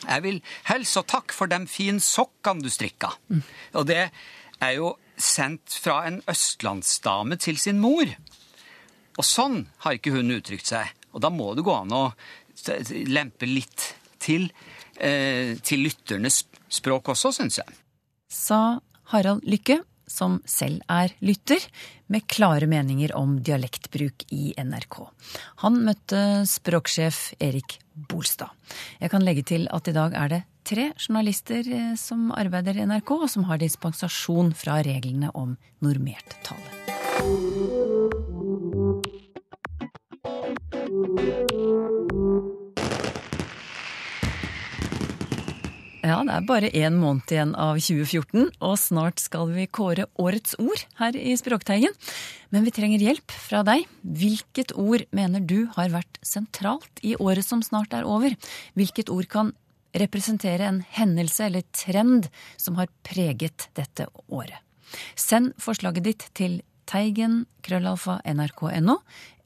Jeg 0.02 0.24
vil 0.24 0.40
helse 0.68 1.00
og 1.00 1.08
takk 1.10 1.34
for 1.34 1.50
de 1.50 1.60
fine 1.70 2.02
sokkene 2.02 2.64
du 2.64 2.70
strikka. 2.72 3.14
Mm. 3.30 3.42
Og 3.80 3.88
det 3.88 4.02
er 4.62 4.76
jo 4.76 4.94
sendt 5.16 5.76
fra 5.80 6.02
en 6.08 6.20
østlandsdame 6.30 7.38
til 7.40 7.58
sin 7.60 7.80
mor. 7.82 8.10
Og 9.14 9.26
sånn 9.26 9.62
har 9.84 9.96
ikke 9.96 10.14
hun 10.16 10.34
uttrykt 10.34 10.72
seg. 10.72 10.90
Og 11.14 11.22
da 11.22 11.30
må 11.30 11.52
det 11.54 11.64
gå 11.66 11.74
an 11.74 11.94
å 11.94 12.06
lempe 13.08 13.46
litt 13.46 13.92
til 14.22 14.48
eh, 14.96 15.54
til 15.62 15.84
lytternes 15.86 16.44
språk 16.72 17.12
også, 17.14 17.32
syns 17.34 17.60
jeg. 17.60 17.76
Sa 18.30 18.80
Harald 19.12 19.44
Lykke, 19.46 19.80
som 20.10 20.40
selv 20.48 20.82
er 20.90 21.14
lytter, 21.24 21.62
med 22.12 22.26
klare 22.28 22.66
meninger 22.70 23.14
om 23.16 23.38
dialektbruk 23.44 24.26
i 24.34 24.52
NRK. 24.58 24.98
Han 25.64 25.80
møtte 25.86 26.20
språksjef 26.48 27.30
Erik 27.42 27.78
Bolstad. 27.94 28.50
Jeg 29.00 29.12
kan 29.12 29.24
legge 29.24 29.44
til 29.46 29.68
at 29.70 29.88
i 29.88 29.94
dag 29.96 30.16
er 30.18 30.32
det 30.32 30.42
tre 30.66 30.90
journalister 30.98 31.66
eh, 31.68 31.94
som 32.00 32.30
arbeider 32.34 32.78
i 32.78 32.86
NRK, 32.88 33.16
og 33.24 33.30
som 33.30 33.46
har 33.50 33.62
dispensasjon 33.62 34.54
fra 34.58 34.80
reglene 34.84 35.32
om 35.38 35.56
normert 35.84 36.38
tale. 36.46 37.93
Ja, 46.14 46.20
det 46.22 46.34
er 46.36 46.44
bare 46.46 46.68
én 46.70 46.94
måned 47.02 47.26
igjen 47.32 47.56
av 47.58 47.80
2014, 47.82 48.52
og 48.62 48.74
snart 48.78 49.18
skal 49.18 49.48
vi 49.50 49.64
kåre 49.66 50.04
årets 50.22 50.54
ord 50.62 50.84
her 51.00 51.16
i 51.18 51.32
Språkteigen. 51.34 51.90
Men 52.54 52.62
vi 52.62 52.70
trenger 52.76 53.02
hjelp 53.02 53.34
fra 53.34 53.64
deg. 53.66 53.82
Hvilket 54.06 54.76
ord 54.78 55.02
mener 55.10 55.42
du 55.42 55.66
har 55.74 55.90
vært 55.90 56.20
sentralt 56.22 57.02
i 57.02 57.16
året 57.18 57.42
som 57.42 57.64
snart 57.66 57.96
er 57.98 58.06
over? 58.06 58.36
Hvilket 58.78 59.10
ord 59.10 59.26
kan 59.32 59.50
representere 59.90 60.68
en 60.68 60.84
hendelse 60.94 61.48
eller 61.48 61.66
trend 61.74 62.30
som 62.62 62.78
har 62.78 62.92
preget 63.02 63.66
dette 63.74 64.06
året? 64.28 64.60
Send 65.18 65.56
forslaget 65.58 66.06
ditt 66.06 66.28
til 66.38 66.60
teigen 66.86 67.42
krøllalfa 67.66 68.20
nrk.no 68.22 69.00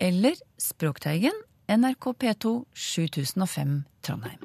eller 0.05 0.37
Språkteigen 0.61 1.33
NRK 1.73 2.13
P2 2.13 2.55
7005 2.77 3.79
Trondheim. 4.05 4.45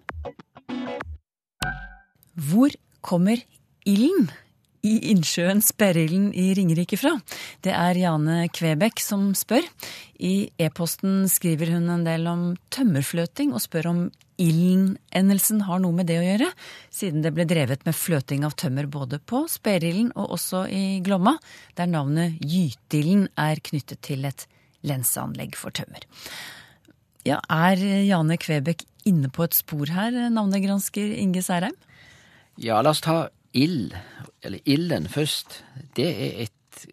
Hvor 2.34 2.74
kommer 3.06 3.38
ilden 3.86 4.32
i 4.84 4.98
innsjøen 5.14 5.62
Sperrilden 5.64 6.32
i 6.36 6.50
Ringerike 6.58 6.98
fra? 7.00 7.14
Det 7.64 7.72
er 7.72 8.00
Jane 8.02 8.48
Kvebekk 8.52 9.00
som 9.04 9.30
spør. 9.38 9.64
I 10.20 10.50
e-posten 10.60 11.28
skriver 11.32 11.76
hun 11.76 11.92
en 11.94 12.06
del 12.08 12.26
om 12.28 12.46
tømmerfløting, 12.74 13.54
og 13.54 13.64
spør 13.64 13.90
om 13.92 14.02
ilden-endelsen 14.42 15.62
har 15.68 15.80
noe 15.84 15.96
med 15.96 16.10
det 16.10 16.18
å 16.20 16.26
gjøre, 16.26 16.50
siden 16.92 17.22
det 17.24 17.36
ble 17.36 17.46
drevet 17.48 17.86
med 17.86 17.96
fløting 17.96 18.44
av 18.48 18.58
tømmer 18.60 18.90
både 18.92 19.22
på 19.22 19.46
Sperrilden 19.52 20.10
og 20.18 20.34
også 20.40 20.66
i 20.74 20.84
Glomma, 21.06 21.38
der 21.78 21.92
navnet 21.92 22.42
Gytilden 22.42 23.30
er 23.40 23.62
knyttet 23.64 24.02
til 24.10 24.26
et 24.28 24.48
lenseanlegg 24.84 25.56
for 25.56 25.72
tømmer. 25.76 26.04
Ja, 27.24 27.40
Er 27.48 27.80
Jane 27.80 28.36
Kvebekk 28.36 28.84
inne 29.08 29.30
på 29.32 29.46
et 29.46 29.56
spor 29.56 29.88
her, 29.94 30.12
navnegransker 30.34 31.14
Inge 31.22 31.46
Særheim? 31.46 31.78
Ja, 32.58 32.82
la 32.82 32.94
oss 32.94 33.02
ta 33.02 33.28
ild, 33.54 33.96
eller 34.42 34.60
ilden 34.66 35.08
først. 35.10 35.64
Det 35.96 36.10
er 36.10 36.44
et 36.46 36.86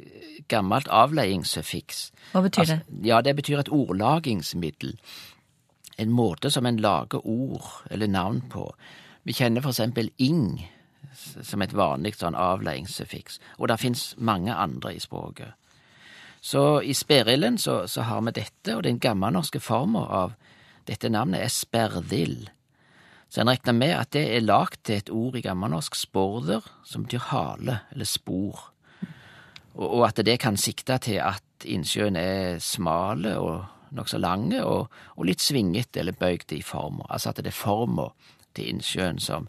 gammelt 0.49 0.89
avleiingssufiks. 0.89 2.11
Hva 2.33 2.43
betyr 2.45 2.65
det? 2.65 2.79
Altså, 2.79 3.05
ja, 3.05 3.21
Det 3.21 3.37
betyr 3.37 3.59
et 3.59 3.73
ordlagingsmiddel. 3.73 4.99
En 5.99 6.11
måte 6.11 6.51
som 6.51 6.67
en 6.67 6.77
lager 6.77 7.27
ord 7.27 7.85
eller 7.91 8.07
navn 8.07 8.41
på. 8.51 8.71
Vi 9.25 9.33
kjenner 9.33 9.61
for 9.61 9.71
eksempel 9.71 10.11
ing 10.19 10.69
som 11.43 11.63
et 11.63 11.75
vanlig 11.77 12.15
sånn 12.17 12.35
avleiingssufiks, 12.39 13.41
og 13.59 13.69
det 13.69 13.81
fins 13.81 14.15
mange 14.19 14.55
andre 14.55 14.95
i 14.95 15.01
språket. 15.01 15.53
Så 16.41 16.81
i 16.83 16.95
sperillen 16.95 17.59
så, 17.59 17.87
så, 17.89 18.03
har 18.03 18.23
vi 18.23 18.33
dette, 18.33 18.77
og 18.77 18.83
den 18.83 18.99
gammelnorske 18.99 19.61
forma 19.61 20.07
av 20.09 20.33
dette 20.89 21.11
navnet 21.13 21.45
er 21.45 21.53
sperdill. 21.53 22.49
Så 23.31 23.41
en 23.41 23.51
regner 23.53 23.77
med 23.77 23.95
at 23.95 24.11
det 24.17 24.25
er 24.35 24.43
lagd 24.43 24.81
til 24.83 24.99
et 24.99 25.11
ord 25.15 25.37
i 25.39 25.45
gammelnorsk 25.45 25.95
sporder, 25.95 26.65
som 26.85 27.07
betyr 27.07 27.29
hale 27.31 27.79
eller 27.93 28.09
spor, 28.09 28.71
og, 29.75 29.87
og, 29.87 30.03
at 30.09 30.19
det 30.27 30.41
kan 30.43 30.59
sikte 30.59 30.99
til 30.99 31.21
at 31.23 31.65
innsjøen 31.65 32.17
er 32.19 32.59
smale 32.59 33.37
og 33.39 33.95
nokså 33.95 34.19
lange 34.19 34.59
og, 34.65 34.91
og, 35.17 35.25
litt 35.27 35.43
svingete 35.43 36.03
eller 36.03 36.17
bøygde 36.17 36.59
i 36.59 36.65
forma, 36.67 37.07
altså 37.09 37.31
at 37.31 37.43
det 37.43 37.53
er 37.53 37.59
forma 37.59 38.09
til 38.57 38.73
innsjøen 38.75 39.21
som 39.23 39.47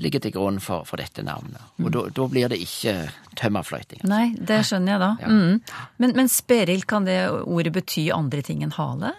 ligger 0.00 0.22
til 0.24 0.32
grunn 0.32 0.58
for, 0.60 0.86
for 0.88 1.00
dette 1.00 1.24
navnet. 1.24 1.60
Og 1.80 1.88
mm. 1.88 2.12
da 2.16 2.26
blir 2.28 2.52
det 2.52 2.58
ikke 2.64 2.94
tømmerfløyting. 3.38 4.00
Nei, 4.08 4.32
det 4.36 4.62
skjønner 4.68 4.94
jeg 4.94 5.02
da. 5.02 5.10
Ja. 5.20 5.28
Mm. 5.32 5.82
Men, 6.00 6.14
men 6.16 6.30
sperild, 6.32 6.86
kan 6.88 7.08
det 7.08 7.18
ordet 7.30 7.74
bety 7.76 8.08
andre 8.14 8.44
ting 8.44 8.64
enn 8.64 8.72
hale? 8.76 9.12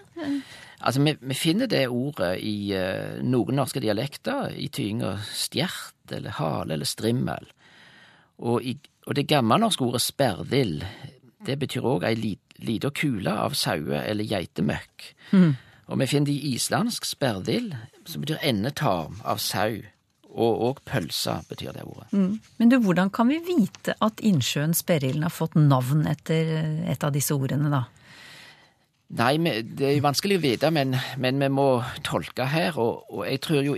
Altså, 0.84 1.02
vi, 1.04 1.16
vi, 1.22 1.36
finner 1.38 1.70
det 1.72 1.86
ordet 1.88 2.36
i 2.44 2.74
uh, 2.76 3.20
noen 3.24 3.56
norske 3.56 3.80
dialekter, 3.84 4.52
i 4.52 4.68
tyinga 4.68 5.16
stjert 5.32 6.12
eller 6.12 6.36
hale 6.40 6.76
eller 6.76 6.90
strimmel. 6.90 7.48
Og, 8.44 8.64
i, 8.66 8.76
og 9.08 9.16
det 9.16 9.30
gammelnorske 9.32 9.86
ordet 9.86 10.04
sperdill, 10.04 10.82
det 11.48 11.60
betyr 11.62 11.88
òg 11.88 12.08
ei 12.08 12.18
lita 12.64 12.92
kule 12.96 13.32
av 13.32 13.56
saue- 13.58 14.04
eller 14.04 14.28
geitemøkk. 14.28 15.08
Mm. 15.32 15.54
Og 15.92 16.00
vi 16.00 16.08
finner 16.08 16.32
det 16.32 16.36
i 16.36 16.54
islandsk 16.58 17.08
sperdill, 17.08 17.74
som 18.08 18.24
betyr 18.24 18.44
endetarm 18.44 19.20
av 19.24 19.42
sau. 19.44 19.82
Og 20.34 20.62
òg 20.66 20.80
pølse 20.90 21.36
betyr 21.50 21.76
det 21.76 21.84
ordet. 21.86 22.08
Mm. 22.12 22.40
Men 22.58 22.72
du, 22.72 22.80
hvordan 22.82 23.12
kan 23.14 23.30
vi 23.30 23.38
vite 23.46 23.94
at 24.02 24.24
innsjøen 24.26 24.74
Sperrilden 24.74 25.28
har 25.28 25.34
fått 25.34 25.54
navn 25.60 26.08
etter 26.10 26.50
et 26.90 27.06
av 27.06 27.14
disse 27.14 27.36
ordene, 27.38 27.70
da? 27.70 27.84
Nei, 29.14 29.36
det 29.38 29.86
er 29.86 29.98
jo 29.98 30.06
vanskelig 30.08 30.40
å 30.40 30.42
vite, 30.42 30.70
men, 30.74 30.96
men 31.22 31.42
vi 31.42 31.50
må 31.54 31.68
tolke 32.06 32.48
her. 32.50 32.80
Og, 32.82 33.04
og 33.14 33.28
jeg 33.30 33.42
tror 33.46 33.66
jo 33.68 33.76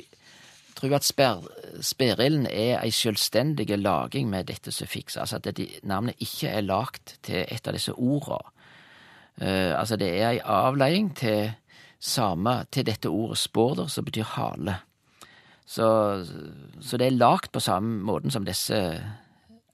tror 0.75 0.95
at 0.97 1.07
sper, 1.07 1.43
Sperillen 1.83 2.47
er 2.47 2.79
ei 2.81 2.91
selvstendig 2.91 3.69
laging 3.79 4.29
med 4.29 4.47
dette 4.49 4.71
suffikset, 4.71 5.21
altså 5.21 5.39
at 5.39 5.57
det, 5.57 5.67
navnet 5.83 6.19
ikke 6.19 6.51
er 6.51 6.65
lagt 6.67 7.17
til 7.23 7.43
et 7.43 7.67
av 7.67 7.75
disse 7.75 7.93
orda. 7.93 8.41
Uh, 9.41 9.75
altså 9.79 9.97
det 9.99 10.09
er 10.15 10.29
ei 10.29 10.41
avleiing 10.43 11.13
til 11.15 11.51
samme, 11.99 12.65
til 12.71 12.85
dette 12.87 13.11
ordet 13.11 13.39
sporder, 13.39 13.87
som 13.87 14.05
betyr 14.05 14.27
hale. 14.35 14.77
Så, 15.65 15.87
så 16.81 16.97
det 16.97 17.07
er 17.07 17.17
lagt 17.17 17.51
på 17.51 17.59
samme 17.59 18.03
måten 18.05 18.31
som 18.31 18.45
disse 18.45 18.77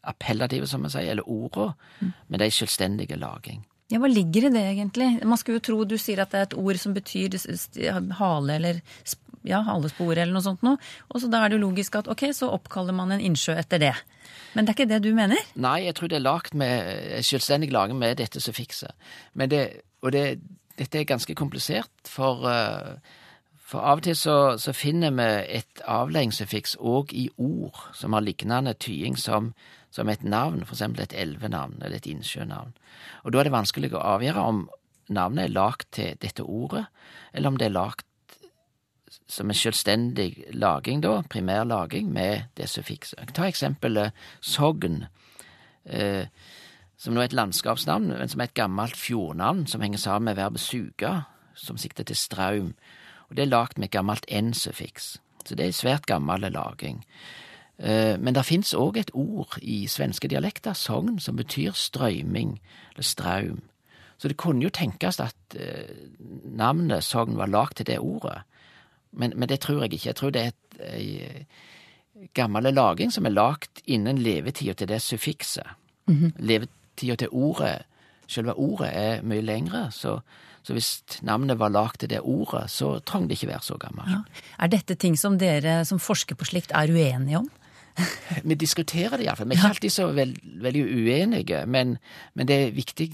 appellative, 0.04 0.68
som 0.68 0.82
man 0.82 0.94
sier, 0.94 1.12
eller 1.12 1.28
orda, 1.30 1.74
men 2.00 2.40
det 2.40 2.46
er 2.46 2.50
ei 2.50 2.62
selvstendig 2.62 3.10
laging. 3.18 3.66
Ja, 3.92 4.00
Hva 4.00 4.08
ligger 4.08 4.48
i 4.48 4.54
det, 4.54 4.64
egentlig? 4.74 5.10
Man 5.28 5.40
skulle 5.40 5.60
jo 5.60 5.68
tro 5.68 5.84
du 5.84 5.98
sier 6.00 6.24
at 6.24 6.32
det 6.32 6.40
er 6.40 6.48
et 6.50 6.58
ord 6.62 6.80
som 6.80 6.96
betyr 6.96 7.36
hale 8.20 8.56
eller 8.56 8.80
ja, 9.48 9.62
halespor 9.66 10.14
eller 10.16 10.32
noe 10.34 10.46
sånt 10.46 10.64
noe. 10.66 10.80
Og 11.12 11.22
så 11.22 11.30
da 11.32 11.42
er 11.42 11.52
det 11.52 11.60
jo 11.60 11.66
logisk 11.66 11.98
at 12.00 12.10
ok, 12.12 12.28
så 12.36 12.52
oppkaller 12.56 12.96
man 12.96 13.14
en 13.14 13.24
innsjø 13.24 13.58
etter 13.60 13.82
det. 13.82 13.94
Men 14.54 14.66
det 14.66 14.74
er 14.74 14.80
ikke 14.80 14.92
det 14.92 15.02
du 15.04 15.12
mener? 15.18 15.40
Nei, 15.60 15.82
jeg 15.88 15.98
tror 15.98 16.12
det 16.12 16.20
er 16.20 16.28
lagt 16.28 16.56
med 16.58 17.24
selvstendig 17.26 17.72
laget 17.74 17.98
med 18.00 18.20
dette 18.20 18.42
suffikset. 18.44 18.94
Men 19.34 19.52
det, 19.52 19.64
og 20.04 20.14
det, 20.16 20.26
dette 20.80 21.02
er 21.02 21.10
ganske 21.10 21.36
komplisert, 21.40 21.92
for, 22.08 22.48
for 23.72 23.88
av 23.88 24.02
og 24.02 24.04
til 24.04 24.18
så, 24.20 24.38
så 24.60 24.74
finner 24.76 25.14
vi 25.16 25.28
et 25.60 25.84
avleiingsuffiks 25.88 26.76
òg 26.80 27.14
i 27.16 27.30
ord 27.40 27.78
som 27.96 28.18
har 28.18 28.26
lignende 28.26 28.76
tying 28.76 29.16
som 29.20 29.54
som 29.92 30.10
et 30.10 30.24
navn, 30.24 30.64
for 30.66 30.76
eksempel 30.76 31.04
et 31.04 31.16
elvenavn 31.20 31.82
eller 31.82 31.98
et 32.00 32.08
innsjønavn. 32.08 32.72
Og 33.24 33.34
da 33.34 33.42
er 33.42 33.50
det 33.50 33.52
vanskelig 33.52 33.92
å 33.92 34.06
avgjøre 34.16 34.46
om 34.48 34.62
navnet 35.12 35.50
er 35.50 35.56
lagt 35.56 35.90
til 35.98 36.16
dette 36.22 36.46
ordet, 36.48 36.86
eller 37.34 37.52
om 37.52 37.58
det 37.60 37.68
er 37.68 37.76
lagt 37.76 38.08
som 39.28 39.52
en 39.52 39.58
selvstendig 39.58 40.46
laging, 40.56 41.02
da, 41.04 41.22
primær 41.28 41.66
med 42.08 42.48
det 42.56 42.70
suffikset. 42.70 43.34
Ta 43.36 43.48
eksempelet 43.48 44.16
Sogn, 44.40 45.08
eh, 45.86 46.28
som 46.98 47.14
nå 47.14 47.20
er 47.20 47.26
et 47.26 47.36
landskapsnavn, 47.36 48.08
men 48.16 48.30
som 48.30 48.40
er 48.40 48.46
et 48.46 48.56
gammelt 48.56 48.96
fjordnavn 48.96 49.68
som 49.68 49.82
henger 49.82 49.98
sammen 49.98 50.32
med 50.32 50.36
verbet 50.36 50.62
suga, 50.62 51.26
som 51.56 51.78
sikter 51.78 52.04
til 52.04 52.16
straum. 52.16 52.74
Og 53.32 53.38
det 53.38 53.46
er 53.46 53.54
lagt 53.54 53.78
med 53.80 53.88
et 53.88 53.96
gammelt 53.96 54.26
n-suffiks. 54.28 55.16
Så 55.46 55.56
det 55.56 55.66
er 55.66 55.72
svært 55.72 56.06
gammel 56.06 56.44
laging. 56.52 57.06
Eh, 57.80 58.20
men 58.20 58.36
det 58.36 58.46
fins 58.46 58.74
òg 58.78 59.00
et 59.00 59.12
ord 59.18 59.56
i 59.62 59.88
svenske 59.88 60.28
dialekter, 60.28 60.76
sogn, 60.78 61.18
som 61.20 61.40
betyr 61.40 61.72
strøyming, 61.72 62.60
eller 62.92 63.08
straum. 63.08 63.62
Så 64.18 64.28
det 64.28 64.38
kunne 64.38 64.62
jo 64.62 64.70
tenkes 64.70 65.20
at 65.24 65.56
eh, 65.56 65.96
navnet 66.46 67.08
sogn 67.08 67.40
var 67.40 67.50
lagd 67.50 67.80
til 67.80 67.88
det 67.90 68.00
ordet, 68.00 68.42
men, 69.12 69.34
men, 69.36 69.50
det 69.50 69.60
tror 69.60 69.82
jeg 69.82 69.94
ikke. 69.94 70.08
Jeg 70.08 70.16
tror 70.16 70.30
det 70.32 70.42
er 70.42 70.52
ei 70.94 71.46
gammel 72.36 72.70
laging 72.74 73.12
som 73.12 73.26
er 73.26 73.34
lagd 73.34 73.82
innen 73.86 74.20
levetida 74.22 74.74
til 74.74 74.88
det 74.88 75.02
suffikset. 75.02 75.68
Mm 76.08 76.16
-hmm. 76.16 76.32
Levetida 76.38 77.16
til 77.16 77.28
ordet, 77.32 77.82
selve 78.32 78.56
ordet, 78.56 78.92
er 78.94 79.26
mye 79.28 79.44
lengre, 79.46 79.86
så, 79.96 80.18
så 80.64 80.76
hvis 80.78 80.92
navnet 81.28 81.60
var 81.60 81.74
lagd 81.74 82.02
til 82.02 82.12
det 82.14 82.22
ordet, 82.24 82.68
så 82.72 82.96
trang 83.06 83.28
det 83.30 83.40
ikke 83.40 83.52
være 83.52 83.66
så 83.68 83.80
gammelt. 83.82 84.12
Ja. 84.14 84.46
Er 84.60 84.72
dette 84.72 84.96
ting 84.96 85.18
som 85.20 85.40
dere 85.42 85.82
som 85.88 86.00
forsker 86.00 86.40
på 86.40 86.48
slikt 86.48 86.74
er 86.76 86.92
uenige 86.92 87.44
om? 87.44 87.50
Vi 88.48 88.56
diskuterer 88.56 89.18
det 89.18 89.26
iallfall. 89.28 89.50
Vi 89.50 89.56
er 89.56 89.60
ikke 89.60 89.74
alltid 89.76 89.94
så 89.94 90.08
veld, 90.16 90.38
veldig 90.64 90.84
uenige, 90.86 91.66
men, 91.68 91.98
men, 92.34 92.48
det 92.48 92.58
er 92.58 92.76
viktig 92.76 93.10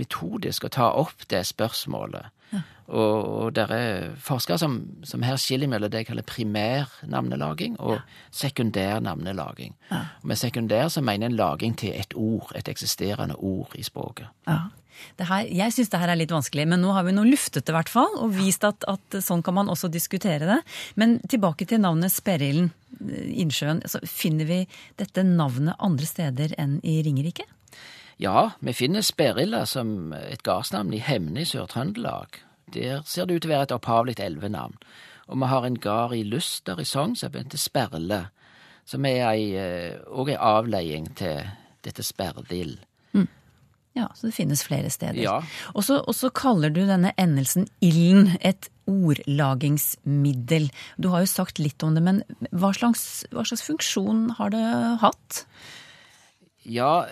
metodisk 0.00 0.64
å 0.64 0.72
ta 0.72 0.90
opp 0.96 1.28
det 1.30 1.44
spørsmålet. 1.46 2.32
Ja. 2.52 2.62
Og, 2.88 3.24
og 3.44 3.52
det 3.56 3.66
er 3.68 4.14
forskere 4.24 4.56
som, 4.58 4.78
som, 5.04 5.22
her 5.22 5.36
skiller 5.36 5.68
mellom 5.68 5.90
det 5.92 6.02
jeg 6.02 6.08
kaller 6.08 6.24
primær 6.24 6.88
navnelaging 7.04 7.76
og 7.76 7.98
ja. 7.98 8.02
sekundær 8.32 9.02
navnelaging. 9.04 9.74
Ja. 9.90 10.04
med 10.22 10.40
sekundær 10.40 10.88
så 10.88 11.04
mener 11.04 11.28
en 11.28 11.36
laging 11.36 11.76
til 11.76 11.92
et 11.92 12.16
ord, 12.16 12.52
et 12.56 12.68
eksisterende 12.68 13.36
ord 13.36 13.76
i 13.76 13.84
språket. 13.84 14.32
Ja. 14.48 14.70
Her, 15.18 15.46
jeg 15.46 15.74
syns 15.74 15.92
det 15.92 16.00
her 16.00 16.10
er 16.12 16.18
litt 16.18 16.32
vanskelig, 16.32 16.64
men 16.70 16.82
nå 16.82 16.92
har 16.96 17.04
vi 17.06 17.14
nå 17.14 17.24
luftet 17.28 17.66
det 17.66 17.72
i 17.72 17.76
hvert 17.76 17.92
fall, 17.92 18.10
og 18.18 18.32
vist 18.34 18.64
at, 18.66 18.86
at, 18.90 19.18
sånn 19.24 19.44
kan 19.46 19.56
man 19.58 19.70
også 19.70 19.90
diskutere 19.92 20.48
det. 20.48 20.58
Men 20.98 21.18
tilbake 21.30 21.68
til 21.68 21.82
navnet 21.82 22.14
Sperrilden, 22.14 22.72
eh, 23.02 23.28
innsjøen. 23.44 23.84
Så 23.86 24.00
finner 24.08 24.48
vi 24.48 24.62
dette 24.98 25.22
navnet 25.26 25.78
andre 25.78 26.08
steder 26.08 26.56
enn 26.58 26.78
i 26.82 26.98
Ringerike? 27.06 27.46
Ja, 28.18 28.50
vi 28.58 28.74
finner 28.74 29.04
Sperrilla 29.06 29.62
som 29.66 30.12
et 30.12 30.42
gardsnavn 30.42 30.90
i 30.96 30.98
Hemne 30.98 31.44
i 31.44 31.46
Sør-Trøndelag. 31.46 32.40
Der 32.74 33.04
ser 33.06 33.28
det 33.28 33.36
ut 33.36 33.44
til 33.44 33.52
å 33.52 33.54
være 33.54 33.68
et 33.68 33.76
opphavlig 33.76 34.18
elvenavn. 34.20 34.74
Og 35.28 35.38
vi 35.38 35.50
har 35.52 35.66
en 35.68 35.78
gard 35.78 36.16
i 36.16 36.24
Luster 36.26 36.80
i 36.82 36.86
Sogn 36.88 37.14
som 37.16 37.36
heter 37.36 37.60
Sperle, 37.60 38.24
som 38.88 39.06
er 39.06 39.22
ei, 39.28 39.44
også 40.08 40.34
ei 40.34 40.38
avleiing 40.50 41.10
til 41.20 41.46
dette 41.86 42.02
sperdild. 42.02 42.80
Ja, 43.98 44.06
Så 44.14 44.28
det 44.28 44.36
finnes 44.36 44.62
flere 44.62 44.90
steder. 44.90 45.18
Ja. 45.18 45.40
Og 45.74 45.84
så 46.14 46.30
kaller 46.30 46.70
du 46.70 46.84
denne 46.86 47.10
endelsen 47.18 47.66
ilden 47.82 48.36
et 48.46 48.68
ordlagingsmiddel. 48.88 50.70
Du 51.02 51.10
har 51.12 51.24
jo 51.24 51.30
sagt 51.30 51.58
litt 51.58 51.82
om 51.82 51.96
det, 51.96 52.04
men 52.06 52.22
hva 52.52 52.70
slags, 52.76 53.24
hva 53.34 53.42
slags 53.48 53.64
funksjon 53.66 54.28
har 54.38 54.54
det 54.54 54.64
hatt? 55.02 55.42
Ja, 56.68 57.08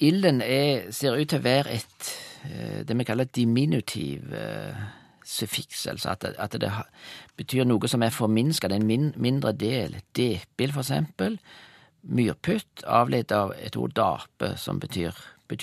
ilden 0.00 0.42
er, 0.42 0.90
ser 0.92 1.16
ut 1.18 1.28
til 1.30 1.40
å 1.40 1.44
være 1.44 1.74
et 1.78 2.10
eh, 2.48 2.80
det 2.86 2.96
vi 2.98 3.06
kaller 3.06 3.30
diminutiv 3.30 4.32
uh, 4.32 4.80
suffiks, 5.24 5.86
altså 5.86 6.10
at 6.12 6.22
det, 6.22 6.34
at 6.38 6.56
det, 6.60 6.70
betyr 7.36 7.64
noe 7.64 7.88
som 7.88 8.02
er 8.04 8.14
forminska, 8.14 8.68
det 8.68 8.76
er 8.76 8.82
en 8.82 8.90
min, 8.90 9.12
mindre 9.16 9.52
del. 9.56 9.96
Depil, 10.16 10.74
for 10.74 10.84
eksempel. 10.84 11.38
Myrputt, 12.04 12.84
avledet 12.84 13.32
av 13.32 13.54
et 13.56 13.76
ord 13.80 13.94
dape, 13.96 14.52
som 14.60 14.80
betyr 14.82 15.16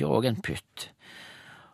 òg 0.07 0.25
en 0.25 0.41
putt. 0.41 0.89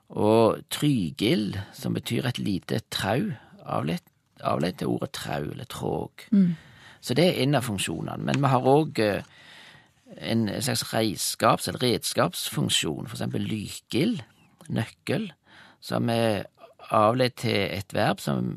Og 0.09 0.59
trygild, 0.73 1.57
som 1.73 1.95
betyr 1.95 2.27
et 2.27 2.39
lite 2.39 2.81
trau, 2.91 3.31
avledt 3.63 4.79
til 4.79 4.91
ordet 4.91 5.11
trau 5.15 5.47
eller 5.51 5.67
tråg. 5.71 6.27
Mm. 6.31 6.55
Så 7.01 7.15
det 7.15 7.25
er 7.27 7.43
en 7.43 7.55
av 7.55 7.65
funksjonene. 7.67 8.23
Men 8.23 8.41
vi 8.43 8.51
har 8.51 8.67
òg 8.67 8.99
eh, 8.99 9.27
en 10.17 10.47
slags 10.61 10.83
reiskaps- 10.93 11.67
eller 11.67 11.83
redskapsfunksjon, 11.83 13.07
for 13.07 13.17
eksempel 13.17 13.43
lykild, 13.43 14.21
nøkkel, 14.69 15.31
som 15.81 16.09
er 16.09 16.47
avledt 16.91 17.41
til 17.43 17.59
et 17.75 17.93
verb 17.93 18.21
som, 18.23 18.53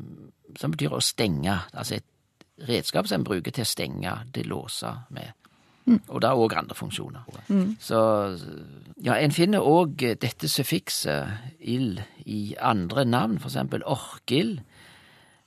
som 0.59 0.71
betyr 0.71 0.95
å 0.95 1.03
stenge. 1.03 1.57
Altså 1.73 1.99
et 1.99 2.67
redskap 2.67 3.07
som 3.07 3.21
en 3.21 3.27
bruker 3.27 3.51
til 3.51 3.65
å 3.65 3.71
stenge, 3.71 4.15
det 4.33 4.47
låse 4.49 4.91
med. 5.09 5.33
Mm. 5.85 5.99
Og 6.07 6.21
det 6.21 6.29
er 6.29 6.39
òg 6.39 6.55
andre 6.55 6.77
funksjoner. 6.77 7.25
Mm. 7.49 7.75
Så 7.81 7.99
ja, 9.01 9.17
en 9.17 9.33
finner 9.33 9.65
òg 9.65 10.03
dette 10.21 10.49
suffikset 10.49 11.57
ild 11.59 12.03
i 12.25 12.55
andre 12.61 13.05
navn, 13.05 13.39
for 13.41 13.49
eksempel 13.49 13.83
orkild 13.83 14.61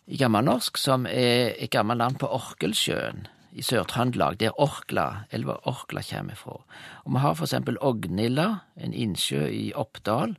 i 0.07 0.19
gammelnorsk, 0.21 0.79
som 0.79 1.07
er 1.07 1.55
et 1.55 1.73
gammelt 1.73 2.03
navn 2.03 2.19
på 2.21 2.29
Orkelsjøen 2.29 3.25
i 3.55 3.63
Sør-Trøndelag, 3.63 4.39
der 4.41 4.55
Orkla, 4.61 5.27
elva 5.31 5.57
Orkla 5.71 6.03
kommer 6.03 6.35
fra. 6.39 6.59
Og 7.05 7.13
vi 7.15 7.23
har 7.23 7.37
for 7.39 7.47
eksempel 7.47 7.79
Ognilla, 7.81 8.49
en 8.77 8.95
innsjø 8.95 9.47
i 9.47 9.69
Oppdal, 9.79 10.35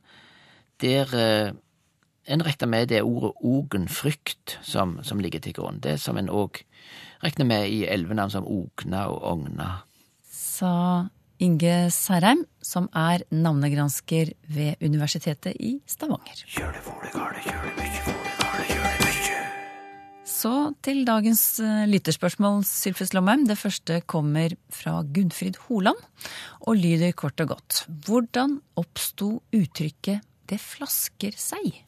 der 0.84 1.14
eh, 1.16 1.54
en 2.26 2.44
regner 2.44 2.68
med 2.68 2.88
det 2.92 3.02
ordet 3.02 3.32
ogenfrykt 3.40 4.58
som, 4.62 4.98
som 5.02 5.20
ligger 5.22 5.40
til 5.40 5.56
grunn. 5.56 5.80
Det 5.80 5.96
som 6.02 6.18
en 6.18 6.28
òg 6.28 6.62
regner 7.24 7.48
med 7.48 7.68
i 7.72 7.84
elvenavn 7.88 8.34
som 8.34 8.46
Ogna 8.46 9.06
og 9.12 9.22
Ogna. 9.32 9.70
Sa 10.26 11.06
Inge 11.38 11.90
Særheim, 11.92 12.46
som 12.62 12.88
er 12.96 13.24
navnegransker 13.30 14.32
ved 14.48 14.80
Universitetet 14.80 15.56
i 15.60 15.76
Stavanger. 15.86 16.44
Så 20.26 20.50
til 20.82 21.04
dagens 21.06 21.60
eh, 21.62 21.84
lytterspørsmål, 21.86 22.64
Sylfus 22.66 23.12
Lomheim. 23.14 23.44
Det 23.46 23.54
første 23.60 24.00
kommer 24.10 24.56
fra 24.74 24.98
Gunnfrid 25.06 25.60
Holand 25.68 26.00
og 26.66 26.80
lyder 26.80 27.14
kort 27.14 27.38
og 27.44 27.52
godt. 27.52 27.84
Hvordan 27.86 28.58
oppsto 28.74 29.28
uttrykket 29.54 30.26
'det 30.50 30.58
flasker 30.58 31.30
seg'? 31.30 31.78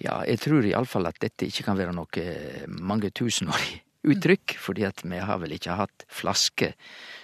Ja, 0.00 0.24
jeg 0.24 0.40
tror 0.40 0.64
iallfall 0.64 1.12
at 1.12 1.20
dette 1.20 1.44
ikke 1.44 1.68
kan 1.68 1.76
være 1.76 1.92
noe 1.92 2.24
mange 2.68 3.12
tusenårig 3.12 3.82
uttrykk, 4.10 4.56
fordi 4.56 4.88
at 4.88 5.04
vi 5.04 5.20
har 5.20 5.36
vel 5.38 5.52
ikke 5.52 5.76
hatt 5.76 6.08
flaske 6.08 6.72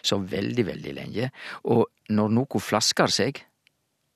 så 0.05 0.21
veldig, 0.21 0.67
veldig 0.67 0.93
lenge. 0.93 1.33
Og 1.65 1.89
når 2.13 2.37
noe 2.37 2.61
flasker 2.61 3.09
seg, 3.09 3.47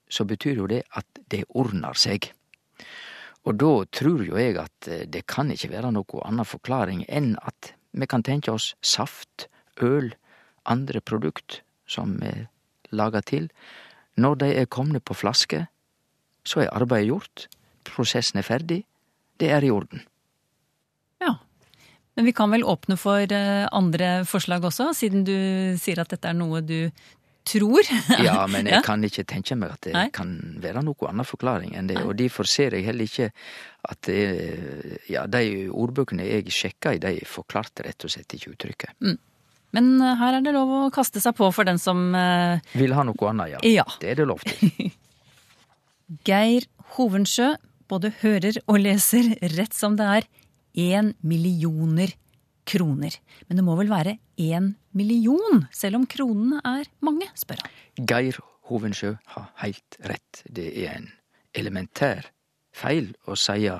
så 0.08 0.28
betyr 0.28 0.60
jo 0.60 0.66
det 0.68 0.84
at 0.92 1.06
det 1.30 1.46
ordner 1.48 1.96
seg. 1.96 2.35
Og 3.46 3.54
da 3.62 3.72
tror 3.94 4.24
jo 4.26 4.38
jeg 4.40 4.56
at 4.58 4.90
eh, 4.90 5.06
det 5.06 5.26
kan 5.30 5.52
ikkje 5.54 5.72
være 5.74 5.92
noe 5.94 6.22
annen 6.26 6.48
forklaring 6.48 7.04
enn 7.06 7.34
at 7.46 7.72
vi 7.96 8.08
kan 8.10 8.24
tenke 8.26 8.52
oss 8.52 8.74
saft, 8.84 9.46
øl, 9.80 10.12
andre 10.66 11.00
produkt 11.00 11.62
som 11.88 12.16
vi 12.20 12.32
lager 12.90 13.24
til. 13.24 13.48
Når 14.18 14.42
de 14.42 14.50
er 14.60 14.68
komne 14.72 15.00
på 15.00 15.14
flaske, 15.16 15.66
så 16.46 16.64
er 16.64 16.74
arbeidet 16.74 17.10
gjort, 17.12 17.46
prosessen 17.86 18.40
er 18.40 18.46
ferdig, 18.46 18.82
det 19.40 19.50
er 19.52 19.64
i 19.64 19.70
orden. 19.70 20.02
Ja, 21.22 21.36
Men 22.16 22.24
vi 22.24 22.32
kan 22.32 22.48
vel 22.50 22.64
åpne 22.64 22.96
for 22.96 23.20
eh, 23.20 23.66
andre 23.76 24.24
forslag 24.24 24.64
også, 24.64 24.90
siden 24.96 25.24
du 25.28 25.36
sier 25.76 26.00
at 26.00 26.08
dette 26.08 26.30
er 26.30 26.36
noe 26.36 26.62
du 26.64 26.88
tror? 27.46 27.86
Ja, 28.26 28.40
men 28.50 28.68
jeg 28.70 28.82
kan 28.86 29.04
ikke 29.06 29.24
tenke 29.28 29.56
meg 29.58 29.76
at 29.76 29.86
det 29.86 29.94
Nei. 29.96 30.08
kan 30.14 30.34
være 30.62 30.82
noe 30.86 31.10
annen 31.10 31.26
forklaring 31.28 31.76
enn 31.78 31.90
det. 31.90 32.00
Og 32.04 32.16
derfor 32.18 32.48
ser 32.48 32.76
jeg 32.76 32.86
heller 32.88 33.08
ikke 33.08 33.30
at 33.86 34.08
det 34.08 35.00
Ja, 35.10 35.26
de 35.30 35.68
ordbøkene 35.70 36.26
jeg 36.26 36.52
sjekka 36.54 36.96
i, 36.96 37.02
de 37.02 37.20
forklarte 37.28 37.86
rett 37.86 38.06
og 38.06 38.12
slett 38.12 38.36
ikke 38.36 38.54
uttrykket. 38.56 38.96
Men 39.76 39.96
eh, 40.00 40.16
her 40.20 40.38
er 40.38 40.46
det 40.46 40.54
lov 40.56 40.72
å 40.72 40.82
kaste 40.94 41.22
seg 41.22 41.36
på 41.38 41.50
for 41.54 41.68
den 41.68 41.80
som 41.82 42.08
uh... 42.14 42.58
Vil 42.78 42.94
ha 42.96 43.04
noe 43.06 43.30
annet, 43.30 43.56
ja. 43.56 43.62
Ja. 43.82 43.86
Det 44.00 44.12
er 44.12 44.20
det 44.22 44.28
lov 44.28 44.42
til. 44.46 44.90
Geir 46.28 46.68
Hovensjø 46.96 47.54
både 47.90 48.12
hører 48.22 48.58
og 48.66 48.80
leser 48.82 49.34
rett 49.56 49.74
som 49.74 49.96
det 49.98 50.06
er 50.18 50.28
én 50.76 51.12
millioner 51.24 52.12
kroner. 52.66 53.14
Men 53.46 53.60
det 53.60 53.64
må 53.66 53.76
vel 53.78 53.90
være 53.92 54.16
én 54.42 54.72
million, 54.96 55.64
selv 55.72 56.00
om 56.00 56.06
kronene 56.10 56.60
er 56.66 56.90
mange, 57.06 57.28
spør 57.38 57.62
han. 57.62 57.74
Geir 58.08 58.40
Hovensjø 58.66 59.14
har 59.34 59.50
heilt 59.62 59.98
rett. 60.10 60.42
Det 60.44 60.68
er 60.84 60.96
en 60.98 61.10
elementær 61.56 62.32
feil 62.76 63.12
å 63.26 63.36
si 63.38 63.70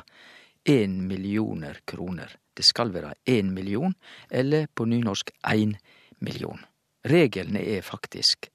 én 0.66 0.96
millioner 1.07 1.83
kroner. 1.85 2.31
Det 2.57 2.64
skal 2.64 2.92
være 2.94 3.14
én 3.29 3.53
million, 3.53 3.92
eller 4.31 4.66
på 4.72 4.87
nynorsk 4.88 5.31
én 5.53 5.77
million. 6.25 6.62
Reglene 7.07 7.61
er 7.61 7.85
faktisk 7.85 8.49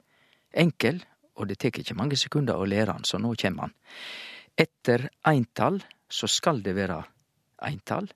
enkel, 0.52 1.04
og 1.38 1.48
det 1.48 1.60
tek 1.62 1.80
ikkje 1.80 1.96
mange 1.96 2.18
sekunder 2.20 2.60
å 2.60 2.68
lære 2.68 2.98
han, 2.98 3.06
så 3.08 3.20
nå 3.22 3.36
kjem 3.40 3.62
han. 3.62 3.76
Etter 4.58 5.08
eintall 5.28 5.80
så 6.12 6.28
skal 6.28 6.60
det 6.66 6.76
være 6.76 7.00
eintall. 7.68 8.10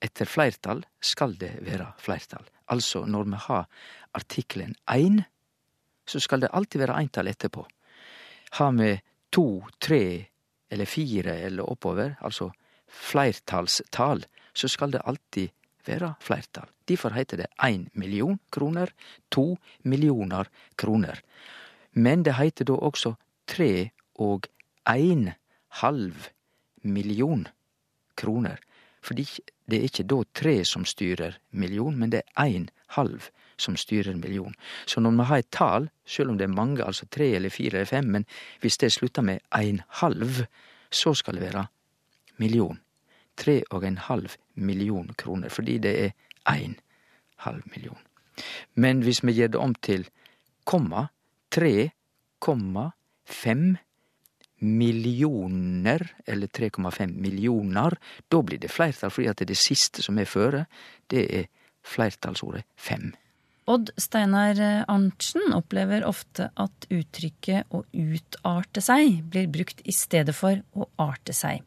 Etter 0.00 0.28
flertall 0.28 0.82
skal 1.00 1.36
det 1.40 1.58
være 1.66 1.92
flertall. 2.00 2.46
Altså, 2.72 3.04
når 3.04 3.28
me 3.28 3.36
har 3.36 3.66
artikkelen 4.16 4.74
én, 4.88 5.20
så 6.06 6.20
skal 6.20 6.40
det 6.40 6.52
alltid 6.52 6.80
være 6.80 6.96
eintall 7.02 7.28
etterpå. 7.30 7.66
Har 8.58 8.72
me 8.72 8.96
to, 9.30 9.62
tre 9.78 10.26
eller 10.70 10.86
fire 10.86 11.36
eller 11.46 11.68
oppover, 11.68 12.16
altså 12.20 12.50
flertallstall, 12.90 14.24
så 14.54 14.68
skal 14.68 14.92
det 14.94 15.04
alltid 15.04 15.50
være 15.86 16.14
flertall. 16.20 16.70
Derfor 16.88 17.14
heiter 17.14 17.42
det 17.42 17.50
én 17.62 17.88
million 17.94 18.38
kroner, 18.50 18.90
to 19.30 19.58
millioner 19.82 20.48
kroner. 20.76 21.20
Men 21.92 22.22
det 22.22 22.34
heiter 22.38 22.64
da 22.64 22.78
også 22.78 23.14
tre 23.46 23.90
og 24.14 24.46
ein 24.88 25.32
halv 25.82 26.30
million 26.82 27.46
kroner. 28.16 28.58
Fordi 29.02 29.26
det 29.70 29.78
er 29.80 29.88
ikke 29.88 30.08
da 30.10 30.22
tre 30.34 30.56
som 30.64 30.84
styrer 30.88 31.38
million, 31.50 31.96
men 31.96 32.12
det 32.12 32.22
er 32.24 32.44
én 32.44 32.68
halv 32.96 33.30
som 33.60 33.76
styrer 33.76 34.16
million. 34.16 34.54
Så 34.86 35.00
når 35.00 35.16
vi 35.18 35.26
har 35.28 35.42
et 35.42 35.50
tal, 35.52 35.88
selv 36.06 36.30
om 36.30 36.38
det 36.38 36.44
er 36.48 36.54
mange, 36.54 36.84
altså 36.84 37.06
tre 37.06 37.30
eller 37.36 37.52
fire 37.52 37.80
eller 37.80 37.90
fem, 37.90 38.04
men 38.04 38.26
hvis 38.60 38.78
det 38.78 38.92
slutter 38.92 39.22
med 39.22 39.40
en 39.56 39.82
halv, 40.00 40.46
så 40.90 41.14
skal 41.14 41.36
det 41.36 41.42
være 41.42 41.66
million. 42.38 42.80
Tre 43.36 43.62
og 43.70 43.84
en 43.84 43.98
halv 43.98 44.36
million 44.54 45.12
kroner, 45.16 45.48
fordi 45.48 45.78
det 45.78 45.94
er 46.04 46.10
én 46.48 46.74
halv 47.36 47.62
million. 47.66 47.98
Men 48.74 49.02
hvis 49.02 49.24
vi 49.24 49.32
gjør 49.32 49.52
det 49.54 49.60
om 49.60 49.74
til 49.74 50.08
komma, 50.64 51.06
tre 51.50 51.90
komma 52.40 52.90
fem 53.24 53.76
millioner, 54.60 56.04
eller 56.26 56.46
3,5 56.46 57.14
millioner, 57.16 57.96
da 58.28 58.42
blir 58.42 58.60
det 58.60 58.72
fleirtall, 58.72 59.12
fordi 59.12 59.30
at 59.32 59.42
det 59.48 59.58
siste 59.58 60.04
som 60.04 60.18
er 60.20 60.28
føre, 60.28 60.66
det 61.12 61.24
er 61.40 61.48
fleirtallsordet 61.86 62.66
fem. 62.76 63.10
Odd 63.70 63.92
Steinar 64.00 64.58
Arntzen 64.90 65.52
opplever 65.54 66.04
ofte 66.08 66.48
at 66.58 66.86
uttrykket 66.90 67.70
'å 67.70 67.84
utarte 67.92 68.82
seg' 68.82 69.22
blir 69.30 69.46
brukt 69.46 69.80
i 69.84 69.92
stedet 69.92 70.34
for 70.34 70.62
'å 70.74 70.88
arte 70.98 71.32
seg'. 71.32 71.62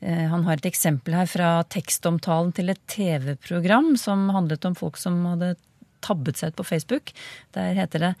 Eh, 0.00 0.28
Han 0.28 0.44
har 0.44 0.54
et 0.54 0.72
eksempel 0.72 1.14
her 1.14 1.26
fra 1.26 1.62
tekstomtalen 1.64 2.52
til 2.52 2.70
et 2.70 2.86
TV-program 2.86 3.96
som 3.96 4.28
handlet 4.28 4.64
om 4.64 4.74
folk 4.74 4.96
som 4.96 5.24
hadde 5.24 5.56
tabbet 6.02 6.36
seg 6.36 6.52
ut 6.52 6.56
på 6.56 6.66
Facebook. 6.66 7.12
Der 7.52 7.74
heter 7.74 7.98
det 7.98 8.14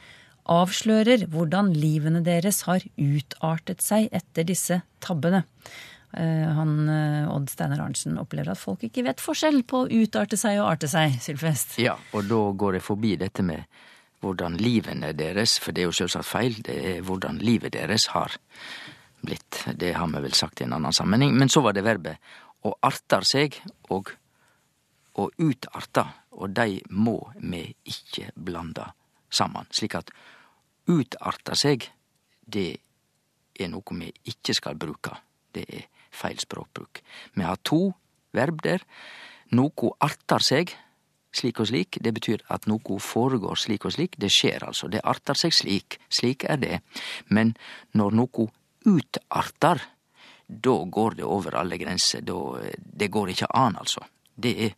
'avslører 0.46 1.26
hvordan 1.30 1.72
livene 1.74 2.22
deres 2.24 2.62
har 2.68 2.84
utartet 2.96 3.82
seg 3.82 4.08
etter 4.12 4.46
disse 4.46 4.82
tabbene'. 5.00 5.44
Eh, 6.16 6.48
Han, 6.54 6.88
eh, 6.88 7.28
Odd 7.28 7.50
Steinar 7.50 7.80
Arntzen 7.80 8.18
opplever 8.18 8.52
at 8.54 8.58
folk 8.58 8.84
ikke 8.86 9.04
vet 9.04 9.20
forskjell 9.20 9.62
på 9.64 9.84
å 9.84 9.90
utarte 9.90 10.38
seg 10.38 10.60
og 10.60 10.70
arte 10.70 10.88
seg, 10.88 11.18
Sylfest. 11.20 11.78
Ja, 11.78 11.96
og 12.12 12.28
da 12.28 12.40
går 12.52 12.78
jeg 12.78 12.82
forbi 12.86 13.16
dette 13.16 13.42
med 13.42 13.66
hvordan 14.22 14.56
livene 14.56 15.12
deres, 15.12 15.58
for 15.58 15.72
det 15.72 15.82
er 15.82 15.90
jo 15.90 15.98
selvsagt 15.98 16.24
feil, 16.24 16.54
det 16.64 16.76
er 16.76 17.02
hvordan 17.02 17.38
livet 17.38 17.74
deres 17.76 18.08
har 18.14 18.32
blitt. 19.22 19.64
Det 19.76 19.92
har 19.94 20.06
vi 20.06 20.22
vel 20.24 20.32
sagt 20.32 20.60
i 20.60 20.64
en 20.64 20.72
annen 20.72 20.94
sammenheng. 20.94 21.34
Men 21.36 21.48
så 21.48 21.60
var 21.62 21.76
det 21.76 21.84
verbet 21.84 22.16
å 22.64 22.72
artar 22.86 23.26
seg 23.26 23.58
og 23.90 24.14
å 25.16 25.28
utarta, 25.38 26.06
og 26.36 26.52
de 26.54 26.80
må 26.90 27.18
vi 27.40 27.66
ikke 27.84 28.30
blande 28.36 28.88
sammen. 29.36 29.68
Slik 29.74 29.96
at 29.98 30.10
utarta 30.88 31.56
seg, 31.58 31.84
det 32.46 32.70
er 33.56 33.70
noe 33.72 34.00
vi 34.00 34.10
ikke 34.32 34.54
skal 34.56 34.78
bruke. 34.78 35.14
Det 35.52 35.64
er 35.68 35.86
feil 36.16 36.38
språkbruk. 36.40 37.02
Vi 37.34 37.44
har 37.44 37.60
to 37.64 37.90
verb 38.36 38.62
der. 38.64 38.82
Noe 39.56 39.92
artar 40.02 40.44
seg, 40.44 40.72
slik 41.36 41.60
og 41.60 41.70
slik. 41.70 41.98
Det 42.02 42.12
betyr 42.16 42.44
at 42.52 42.66
noe 42.70 43.00
foregår 43.02 43.58
slik 43.60 43.86
og 43.86 43.94
slik. 43.96 44.18
Det 44.20 44.30
skjer 44.32 44.66
altså. 44.66 44.90
Det 44.92 45.04
artar 45.04 45.38
seg 45.38 45.54
slik. 45.54 45.98
Slik 46.08 46.46
er 46.48 46.60
det. 46.62 46.80
Men 47.28 47.54
når 47.96 48.18
noe 48.20 48.48
utartar, 48.86 49.82
da 50.46 50.76
går 50.84 51.18
det 51.18 51.26
over 51.26 51.56
alle 51.58 51.78
grenser. 51.78 52.22
Da, 52.22 52.36
det 52.76 53.10
går 53.10 53.32
ikke 53.34 53.50
an, 53.54 53.78
altså. 53.80 54.04
Det 54.34 54.54
er 54.68 54.76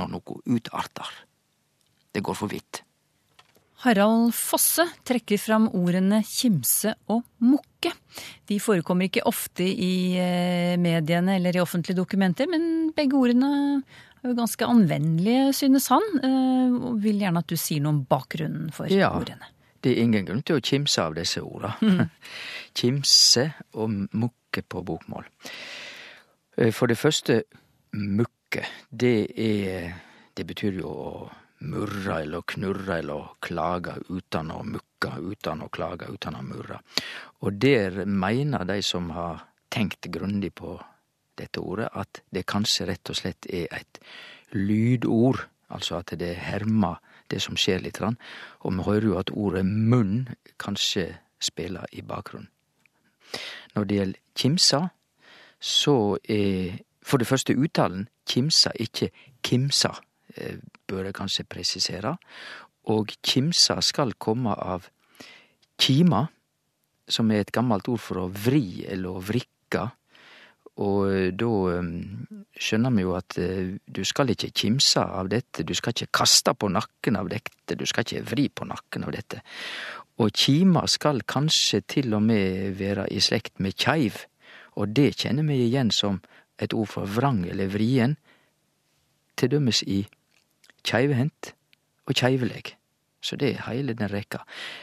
når 0.00 0.10
noe 0.16 0.40
utartar. 0.56 1.12
Det 2.14 2.22
går 2.22 2.38
for 2.38 2.50
vidt. 2.50 2.82
Harald 3.84 4.32
Fosse 4.36 4.86
trekker 5.04 5.38
fram 5.40 5.66
ordene 5.76 6.22
kimse 6.24 6.94
og 7.12 7.22
mukke. 7.44 7.92
De 8.48 8.56
forekommer 8.62 9.10
ikke 9.10 9.24
ofte 9.28 9.66
i 9.66 10.16
eh, 10.16 10.74
mediene 10.80 11.36
eller 11.38 11.56
i 11.58 11.62
offentlige 11.62 11.98
dokumenter, 11.98 12.48
men 12.48 12.90
begge 12.96 13.18
ordene 13.18 13.50
er 14.24 14.30
jo 14.30 14.36
ganske 14.38 14.64
anvendelige, 14.64 15.50
synes 15.58 15.90
han, 15.92 16.06
eh, 16.24 16.76
og 16.90 16.96
vil 17.04 17.20
gjerne 17.20 17.42
at 17.44 17.50
du 17.52 17.58
sier 17.60 17.84
noe 17.84 17.92
om 17.98 18.02
bakgrunnen 18.08 18.70
for 18.72 18.88
Ja. 18.88 19.10
ordene. 19.18 19.50
Det 19.84 19.92
er 19.92 20.02
ingen 20.06 20.24
grunn 20.24 20.40
til 20.48 20.56
å 20.56 20.64
kimse 20.64 21.02
av 21.04 21.12
disse 21.18 21.42
orda. 21.44 21.74
kimse 22.78 23.50
og 23.76 23.90
mukke 24.16 24.62
på 24.64 24.80
bokmål. 24.86 25.26
Eh, 26.56 26.70
For 26.72 26.86
det 26.88 26.96
første, 26.96 27.42
mukke. 27.92 28.64
Det 28.90 29.30
er 29.36 29.92
Det 30.34 30.46
betyr 30.48 30.80
jo 30.80 30.88
å 30.88 31.30
murre 31.64 32.20
eller 32.22 32.44
knurre 32.46 32.98
eller 33.00 33.34
klage 33.44 33.96
uten 34.08 34.52
å 34.54 34.62
mukke, 34.66 35.14
uten 35.18 35.64
å 35.64 35.70
klage, 35.72 36.10
uten 36.12 36.38
å 36.38 36.42
murre. 36.44 36.80
Og 37.44 37.58
der 37.60 38.04
mener 38.06 38.66
de 38.68 38.80
som 38.82 39.10
har 39.16 39.46
tenkt 39.74 40.10
grundig 40.12 40.54
på 40.54 40.76
dette 41.38 41.60
ordet, 41.60 41.88
at 41.92 42.22
det 42.30 42.46
kanskje 42.46 42.88
rett 42.92 43.10
og 43.10 43.18
slett 43.18 43.48
er 43.50 43.66
et 43.74 44.00
lydord, 44.54 45.42
altså 45.68 45.98
at 45.98 46.14
det 46.18 46.34
hermer 46.38 47.00
det 47.30 47.40
som 47.42 47.56
skjer 47.58 47.82
litt. 47.82 48.00
Og 48.00 48.72
vi 48.72 48.86
hører 48.86 49.08
jo 49.08 49.18
at 49.18 49.32
ordet 49.34 49.64
munn 49.66 50.28
kanskje 50.60 51.08
spiller 51.42 51.88
i 51.92 52.02
bakgrunnen. 52.02 52.50
Når 53.74 53.84
det 53.84 53.96
gjelder 53.96 54.20
kimsa, 54.38 54.80
så 55.58 56.18
er 56.30 56.78
for 57.02 57.18
det 57.18 57.26
første 57.26 57.56
uttalen 57.56 58.08
kimsa, 58.28 58.70
ikke 58.80 59.10
kimsa, 59.44 59.90
bør 60.88 61.08
jeg 61.08 61.16
kanskje 61.16 61.46
presisere. 61.48 62.16
Og 62.92 63.14
kimsa 63.24 63.78
skal 63.84 64.14
komme 64.20 64.52
av 64.54 64.88
kima, 65.80 66.26
som 67.08 67.30
er 67.32 67.44
et 67.44 67.52
gammelt 67.52 67.88
ord 67.92 68.00
for 68.00 68.24
å 68.24 68.30
vri 68.32 68.84
eller 68.88 69.16
å 69.16 69.22
vrikke. 69.24 69.88
Og 70.82 71.12
eh, 71.12 71.30
da 71.38 71.50
eh, 71.76 71.90
skjønner 72.58 72.94
vi 72.96 73.04
jo 73.04 73.14
at 73.14 73.36
eh, 73.38 73.76
du 73.78 74.02
skal 74.06 74.32
ikke 74.32 74.50
kimse 74.56 75.04
av 75.04 75.30
dette, 75.30 75.62
du 75.62 75.74
skal 75.76 75.94
ikke 75.94 76.12
kaste 76.22 76.54
på 76.58 76.70
nakken 76.72 77.18
av 77.20 77.30
dette, 77.30 77.76
du 77.78 77.86
skal 77.86 78.06
ikke 78.06 78.24
vri 78.32 78.48
på 78.50 78.66
nakken 78.66 79.06
av 79.06 79.14
dette. 79.14 79.42
Og 80.18 80.34
kima 80.34 80.84
skal 80.90 81.22
kanskje 81.26 81.82
til 81.90 82.14
og 82.14 82.24
med 82.26 82.74
være 82.78 83.06
i 83.10 83.22
slekt 83.22 83.62
med 83.62 83.78
keiv, 83.78 84.24
og 84.74 84.90
det 84.96 85.12
kjenner 85.22 85.46
vi 85.46 85.62
igjen 85.68 85.92
som 85.94 86.20
et 86.58 86.74
ord 86.74 86.90
for 86.90 87.10
vrang 87.10 87.44
eller 87.46 87.70
vrien, 87.70 88.16
til 89.38 89.50
dømes 89.50 89.82
i 89.90 90.04
keivhendt 90.84 91.54
og 92.08 92.16
keivleg. 92.18 92.74
Så 93.24 93.38
det 93.40 93.54
er 93.54 93.66
heile 93.68 93.94
den 93.96 94.10
rekka. 94.12 94.42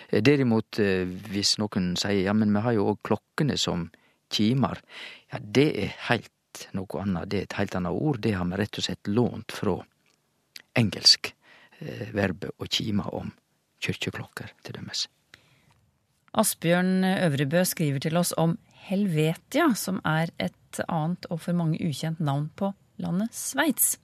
Eh, 0.10 0.22
Derimot, 0.26 0.80
eh, 0.82 1.06
hvis 1.06 1.58
noen 1.62 1.94
sier 2.00 2.26
ja, 2.26 2.34
men 2.34 2.54
vi 2.54 2.64
har 2.66 2.78
jo 2.78 2.88
òg 2.94 3.02
klokkene 3.06 3.58
som 3.58 3.90
kimar, 4.34 4.82
ja, 5.32 5.40
det 5.42 5.70
er 5.78 5.94
heilt 6.10 6.66
noe 6.74 7.04
annet. 7.04 7.30
Det 7.30 7.38
er 7.38 7.48
et 7.50 7.60
heilt 7.60 7.78
annet 7.78 7.94
ord. 7.94 8.22
Det 8.24 8.34
har 8.36 8.48
vi 8.50 8.60
rett 8.60 8.82
og 8.82 8.88
slett 8.88 9.12
lånt 9.12 9.54
fra 9.56 9.78
engelsk 10.80 11.34
eh, 11.80 12.10
verbet 12.16 12.58
å 12.58 12.68
kime 12.68 13.06
om 13.14 13.32
kyrkjeklokker, 13.82 14.54
til 14.66 14.78
dømes. 14.78 15.08
Asbjørn 16.38 17.04
Øvrebø 17.04 17.64
skriver 17.68 18.00
til 18.00 18.18
oss 18.18 18.32
om 18.40 18.56
Helvetia, 18.88 19.74
som 19.76 20.00
er 20.08 20.32
et 20.40 20.80
annet 20.88 21.28
og 21.30 21.42
for 21.44 21.58
mange 21.58 21.82
ukjent 21.84 22.22
navn 22.24 22.48
på 22.56 22.72
landet 23.04 23.36
Sveits. 23.36 23.96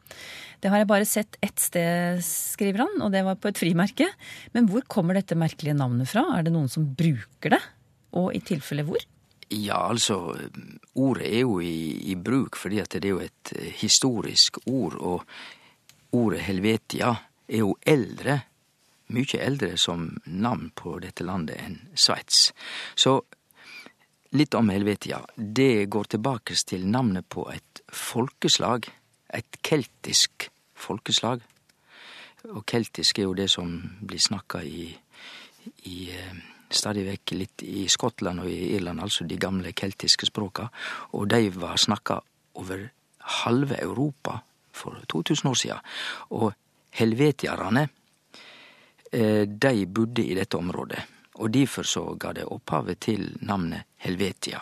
Det 0.62 0.72
har 0.74 0.82
jeg 0.82 0.90
bare 0.90 1.08
sett 1.08 1.38
ett 1.46 1.60
sted, 1.62 2.24
skriver 2.26 2.86
han, 2.86 3.02
og 3.06 3.14
det 3.14 3.24
var 3.28 3.38
på 3.42 3.52
et 3.52 3.60
frimerke. 3.62 4.08
Men 4.56 4.70
hvor 4.72 4.86
kommer 4.90 5.18
dette 5.18 5.38
merkelige 5.38 5.78
navnet 5.78 6.10
fra? 6.10 6.26
Er 6.38 6.48
det 6.48 6.56
noen 6.56 6.72
som 6.72 6.88
bruker 6.98 7.54
det? 7.54 7.62
Og 8.18 8.32
i 8.34 8.42
tilfelle 8.42 8.86
hvor? 8.88 9.04
Ja, 9.54 9.86
altså, 9.88 10.36
ordet 11.00 11.30
er 11.30 11.46
jo 11.46 11.62
i, 11.64 12.12
i 12.12 12.18
bruk 12.20 12.58
fordi 12.60 12.82
at 12.84 12.98
det 12.98 13.08
er 13.08 13.16
jo 13.16 13.24
et 13.24 13.54
eh, 13.56 13.72
historisk 13.80 14.60
ord, 14.66 14.98
og 15.00 16.18
ordet 16.18 16.42
Helvetia 16.44 17.14
er 17.48 17.64
jo 17.64 17.78
eldre, 17.88 18.42
mye 19.16 19.40
eldre 19.40 19.78
som 19.80 20.10
navn 20.26 20.72
på 20.76 20.98
dette 21.00 21.24
landet 21.24 21.62
enn 21.64 21.78
Sveits. 21.96 22.50
Så 23.00 23.22
litt 24.36 24.54
om 24.54 24.70
Helvetia. 24.70 25.22
Det 25.36 25.86
går 25.86 26.04
tilbake 26.16 26.56
til 26.68 26.88
navnet 26.88 27.28
på 27.30 27.48
et 27.52 27.82
folkeslag, 27.94 28.88
et 29.34 29.60
keltisk 29.64 30.50
folkeslag. 30.78 31.42
Og 32.48 32.64
keltisk 32.68 33.20
er 33.20 33.28
jo 33.28 33.36
det 33.38 33.50
som 33.52 33.74
blir 34.02 34.22
snakka 34.22 34.62
i, 34.64 34.92
i 35.90 35.98
eh, 36.14 36.38
stadig 36.70 37.06
vekk 37.08 37.34
litt 37.36 37.64
i 37.64 37.88
Skottland 37.92 38.44
og 38.44 38.52
i 38.52 38.74
Irland, 38.76 39.02
altså 39.04 39.26
de 39.28 39.40
gamle 39.40 39.74
keltiske 39.76 40.30
språka, 40.30 40.68
og 41.16 41.28
de 41.32 41.50
var 41.56 41.80
snakka 41.80 42.22
over 42.62 42.88
halve 43.44 43.80
Europa 43.82 44.40
for 44.72 45.00
2000 45.10 45.50
år 45.50 45.60
sia. 45.60 45.78
Og 46.30 46.54
helvetiarane, 47.00 47.88
eh, 49.12 49.44
de 49.48 49.86
bodde 49.86 50.24
i 50.24 50.36
dette 50.36 50.58
området, 50.58 51.17
og 51.38 51.52
derfor 51.54 51.84
så 51.84 52.04
ga 52.20 52.34
det 52.34 52.46
opphavet 52.46 53.00
til 53.00 53.30
navnet 53.42 53.86
Helvetia. 53.98 54.62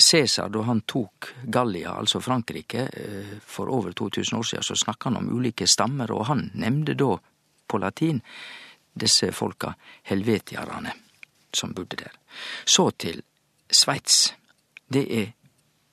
Cæsar, 0.00 0.48
da 0.48 0.62
han 0.62 0.80
tok 0.88 1.28
Gallia, 1.52 1.92
altså 1.98 2.20
Frankrike, 2.20 2.88
eh, 2.92 3.38
for 3.46 3.68
over 3.68 3.92
2000 3.92 4.38
år 4.38 4.42
siden, 4.42 4.62
så 4.62 4.74
snakka 4.74 5.08
han 5.08 5.16
om 5.16 5.36
ulike 5.36 5.66
stammer, 5.66 6.10
og 6.12 6.26
han 6.26 6.50
nevnte 6.54 6.94
da 6.94 7.16
på 7.68 7.78
latin 7.78 8.22
disse 8.94 9.32
folka 9.32 9.74
helvetiarane 10.02 10.92
som 11.52 11.74
bodde 11.74 11.96
der. 11.96 12.12
Så 12.64 12.90
til 12.90 13.22
Sveits. 13.70 14.34
Det 14.92 15.22
er 15.22 15.32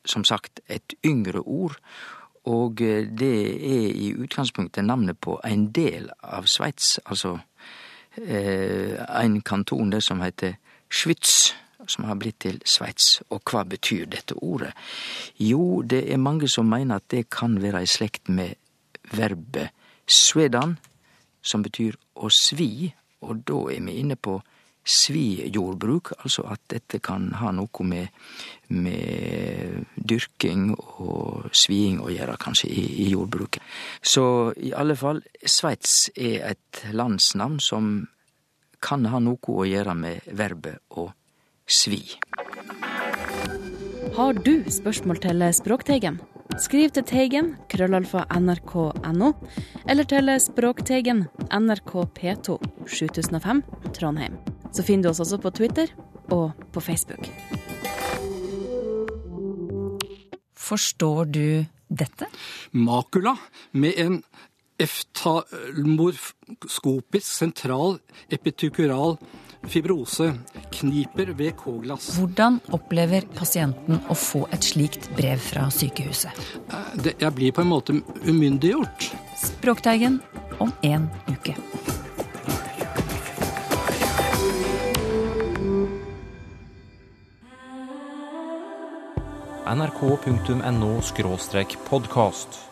som 0.06 0.24
sagt 0.24 0.60
et 0.68 0.94
yngre 1.06 1.40
ord, 1.40 1.78
og 2.46 2.78
det 3.20 3.36
er 3.56 3.92
i 3.92 4.14
utgangspunktet 4.16 4.86
navnet 4.86 5.20
på 5.20 5.40
en 5.46 5.72
del 5.72 6.10
av 6.24 6.48
Sveits, 6.48 7.00
altså 7.06 7.36
eh, 7.36 7.49
en 8.18 9.42
kanton 9.42 9.92
det 9.94 10.04
som 10.04 10.22
heter 10.22 10.58
Schwitz, 10.90 11.54
som 11.88 12.06
har 12.06 12.16
blitt 12.16 12.40
til 12.44 12.62
Sveits. 12.66 13.22
Og 13.30 13.42
hva 13.50 13.64
betyr 13.64 14.06
dette 14.10 14.36
ordet? 14.36 14.74
Jo, 15.40 15.82
det 15.82 16.04
er 16.12 16.22
mange 16.22 16.50
som 16.50 16.70
mener 16.70 17.00
at 17.00 17.10
det 17.12 17.30
kan 17.30 17.62
være 17.62 17.84
i 17.84 17.90
slekt 17.90 18.30
med 18.30 18.56
verbet 19.14 19.70
svedan, 20.10 20.78
som 21.42 21.64
betyr 21.64 21.96
å 22.16 22.30
svi, 22.34 22.90
og 23.22 23.44
da 23.48 23.66
er 23.74 23.84
vi 23.86 24.00
inne 24.02 24.16
på 24.16 24.40
svijordbruk, 24.86 26.14
altså 26.24 26.46
at 26.50 26.62
dette 26.72 27.00
kan 27.04 27.30
ha 27.40 27.52
noe 27.56 27.86
med, 27.86 28.08
med 28.74 29.86
dyrking 29.96 30.72
og 30.78 31.50
sviing 31.54 32.00
å 32.02 32.10
gjøre, 32.14 32.38
kanskje, 32.42 32.72
i, 32.72 32.86
i, 33.06 33.10
jordbruket. 33.14 33.62
Så 34.02 34.54
i 34.58 34.74
alle 34.74 34.98
fall, 35.00 35.22
Sveits 35.46 36.10
er 36.16 36.54
et 36.54 36.84
landsnavn 36.94 37.60
som 37.64 37.94
kan 38.82 39.06
ha 39.12 39.20
noe 39.20 39.54
å 39.54 39.68
gjøre 39.68 39.96
med 39.98 40.34
verbet 40.40 40.80
å 40.98 41.10
svi. 41.70 42.02
Har 44.16 44.40
du 44.42 44.54
spørsmål 44.72 45.22
til 45.22 45.46
Språkteigen? 45.54 46.20
Skriv 46.60 46.90
til 46.92 47.06
Teigen, 47.08 47.52
krøllalfa 47.72 48.26
nrk.no, 48.36 49.30
eller 49.88 50.08
til 50.10 50.34
Språkteigen, 50.42 51.28
NRK 51.54 51.94
P2, 52.18 52.58
7005, 52.90 53.62
Trondheim. 53.96 54.40
Så 54.72 54.84
finner 54.86 55.04
du 55.04 55.10
oss 55.14 55.24
også 55.24 55.38
på 55.42 55.50
Twitter 55.56 55.88
og 56.30 56.52
på 56.74 56.80
Facebook. 56.84 57.30
Forstår 60.70 61.26
du 61.26 61.66
dette? 61.90 62.26
Makula 62.72 63.38
med 63.72 63.94
en 63.98 64.24
eftalmorskopisk 64.80 67.28
sentral 67.28 68.00
epitukural 68.32 69.18
fibrose 69.68 70.40
kniper 70.72 71.34
ved 71.36 71.52
K-glass. 71.60 72.16
Hvordan 72.16 72.62
opplever 72.76 73.22
pasienten 73.36 74.00
å 74.08 74.16
få 74.16 74.48
et 74.56 74.64
slikt 74.64 75.10
brev 75.18 75.40
fra 75.44 75.70
sykehuset? 75.74 76.32
Jeg 77.10 77.34
blir 77.36 77.52
på 77.56 77.62
en 77.66 77.74
måte 77.74 77.94
umyndiggjort. 78.24 79.12
Språkteigen 79.40 80.22
om 80.64 80.72
en 80.84 81.10
uke. 81.28 81.56
nrk.no 89.76 91.02
podkast. 91.78 92.69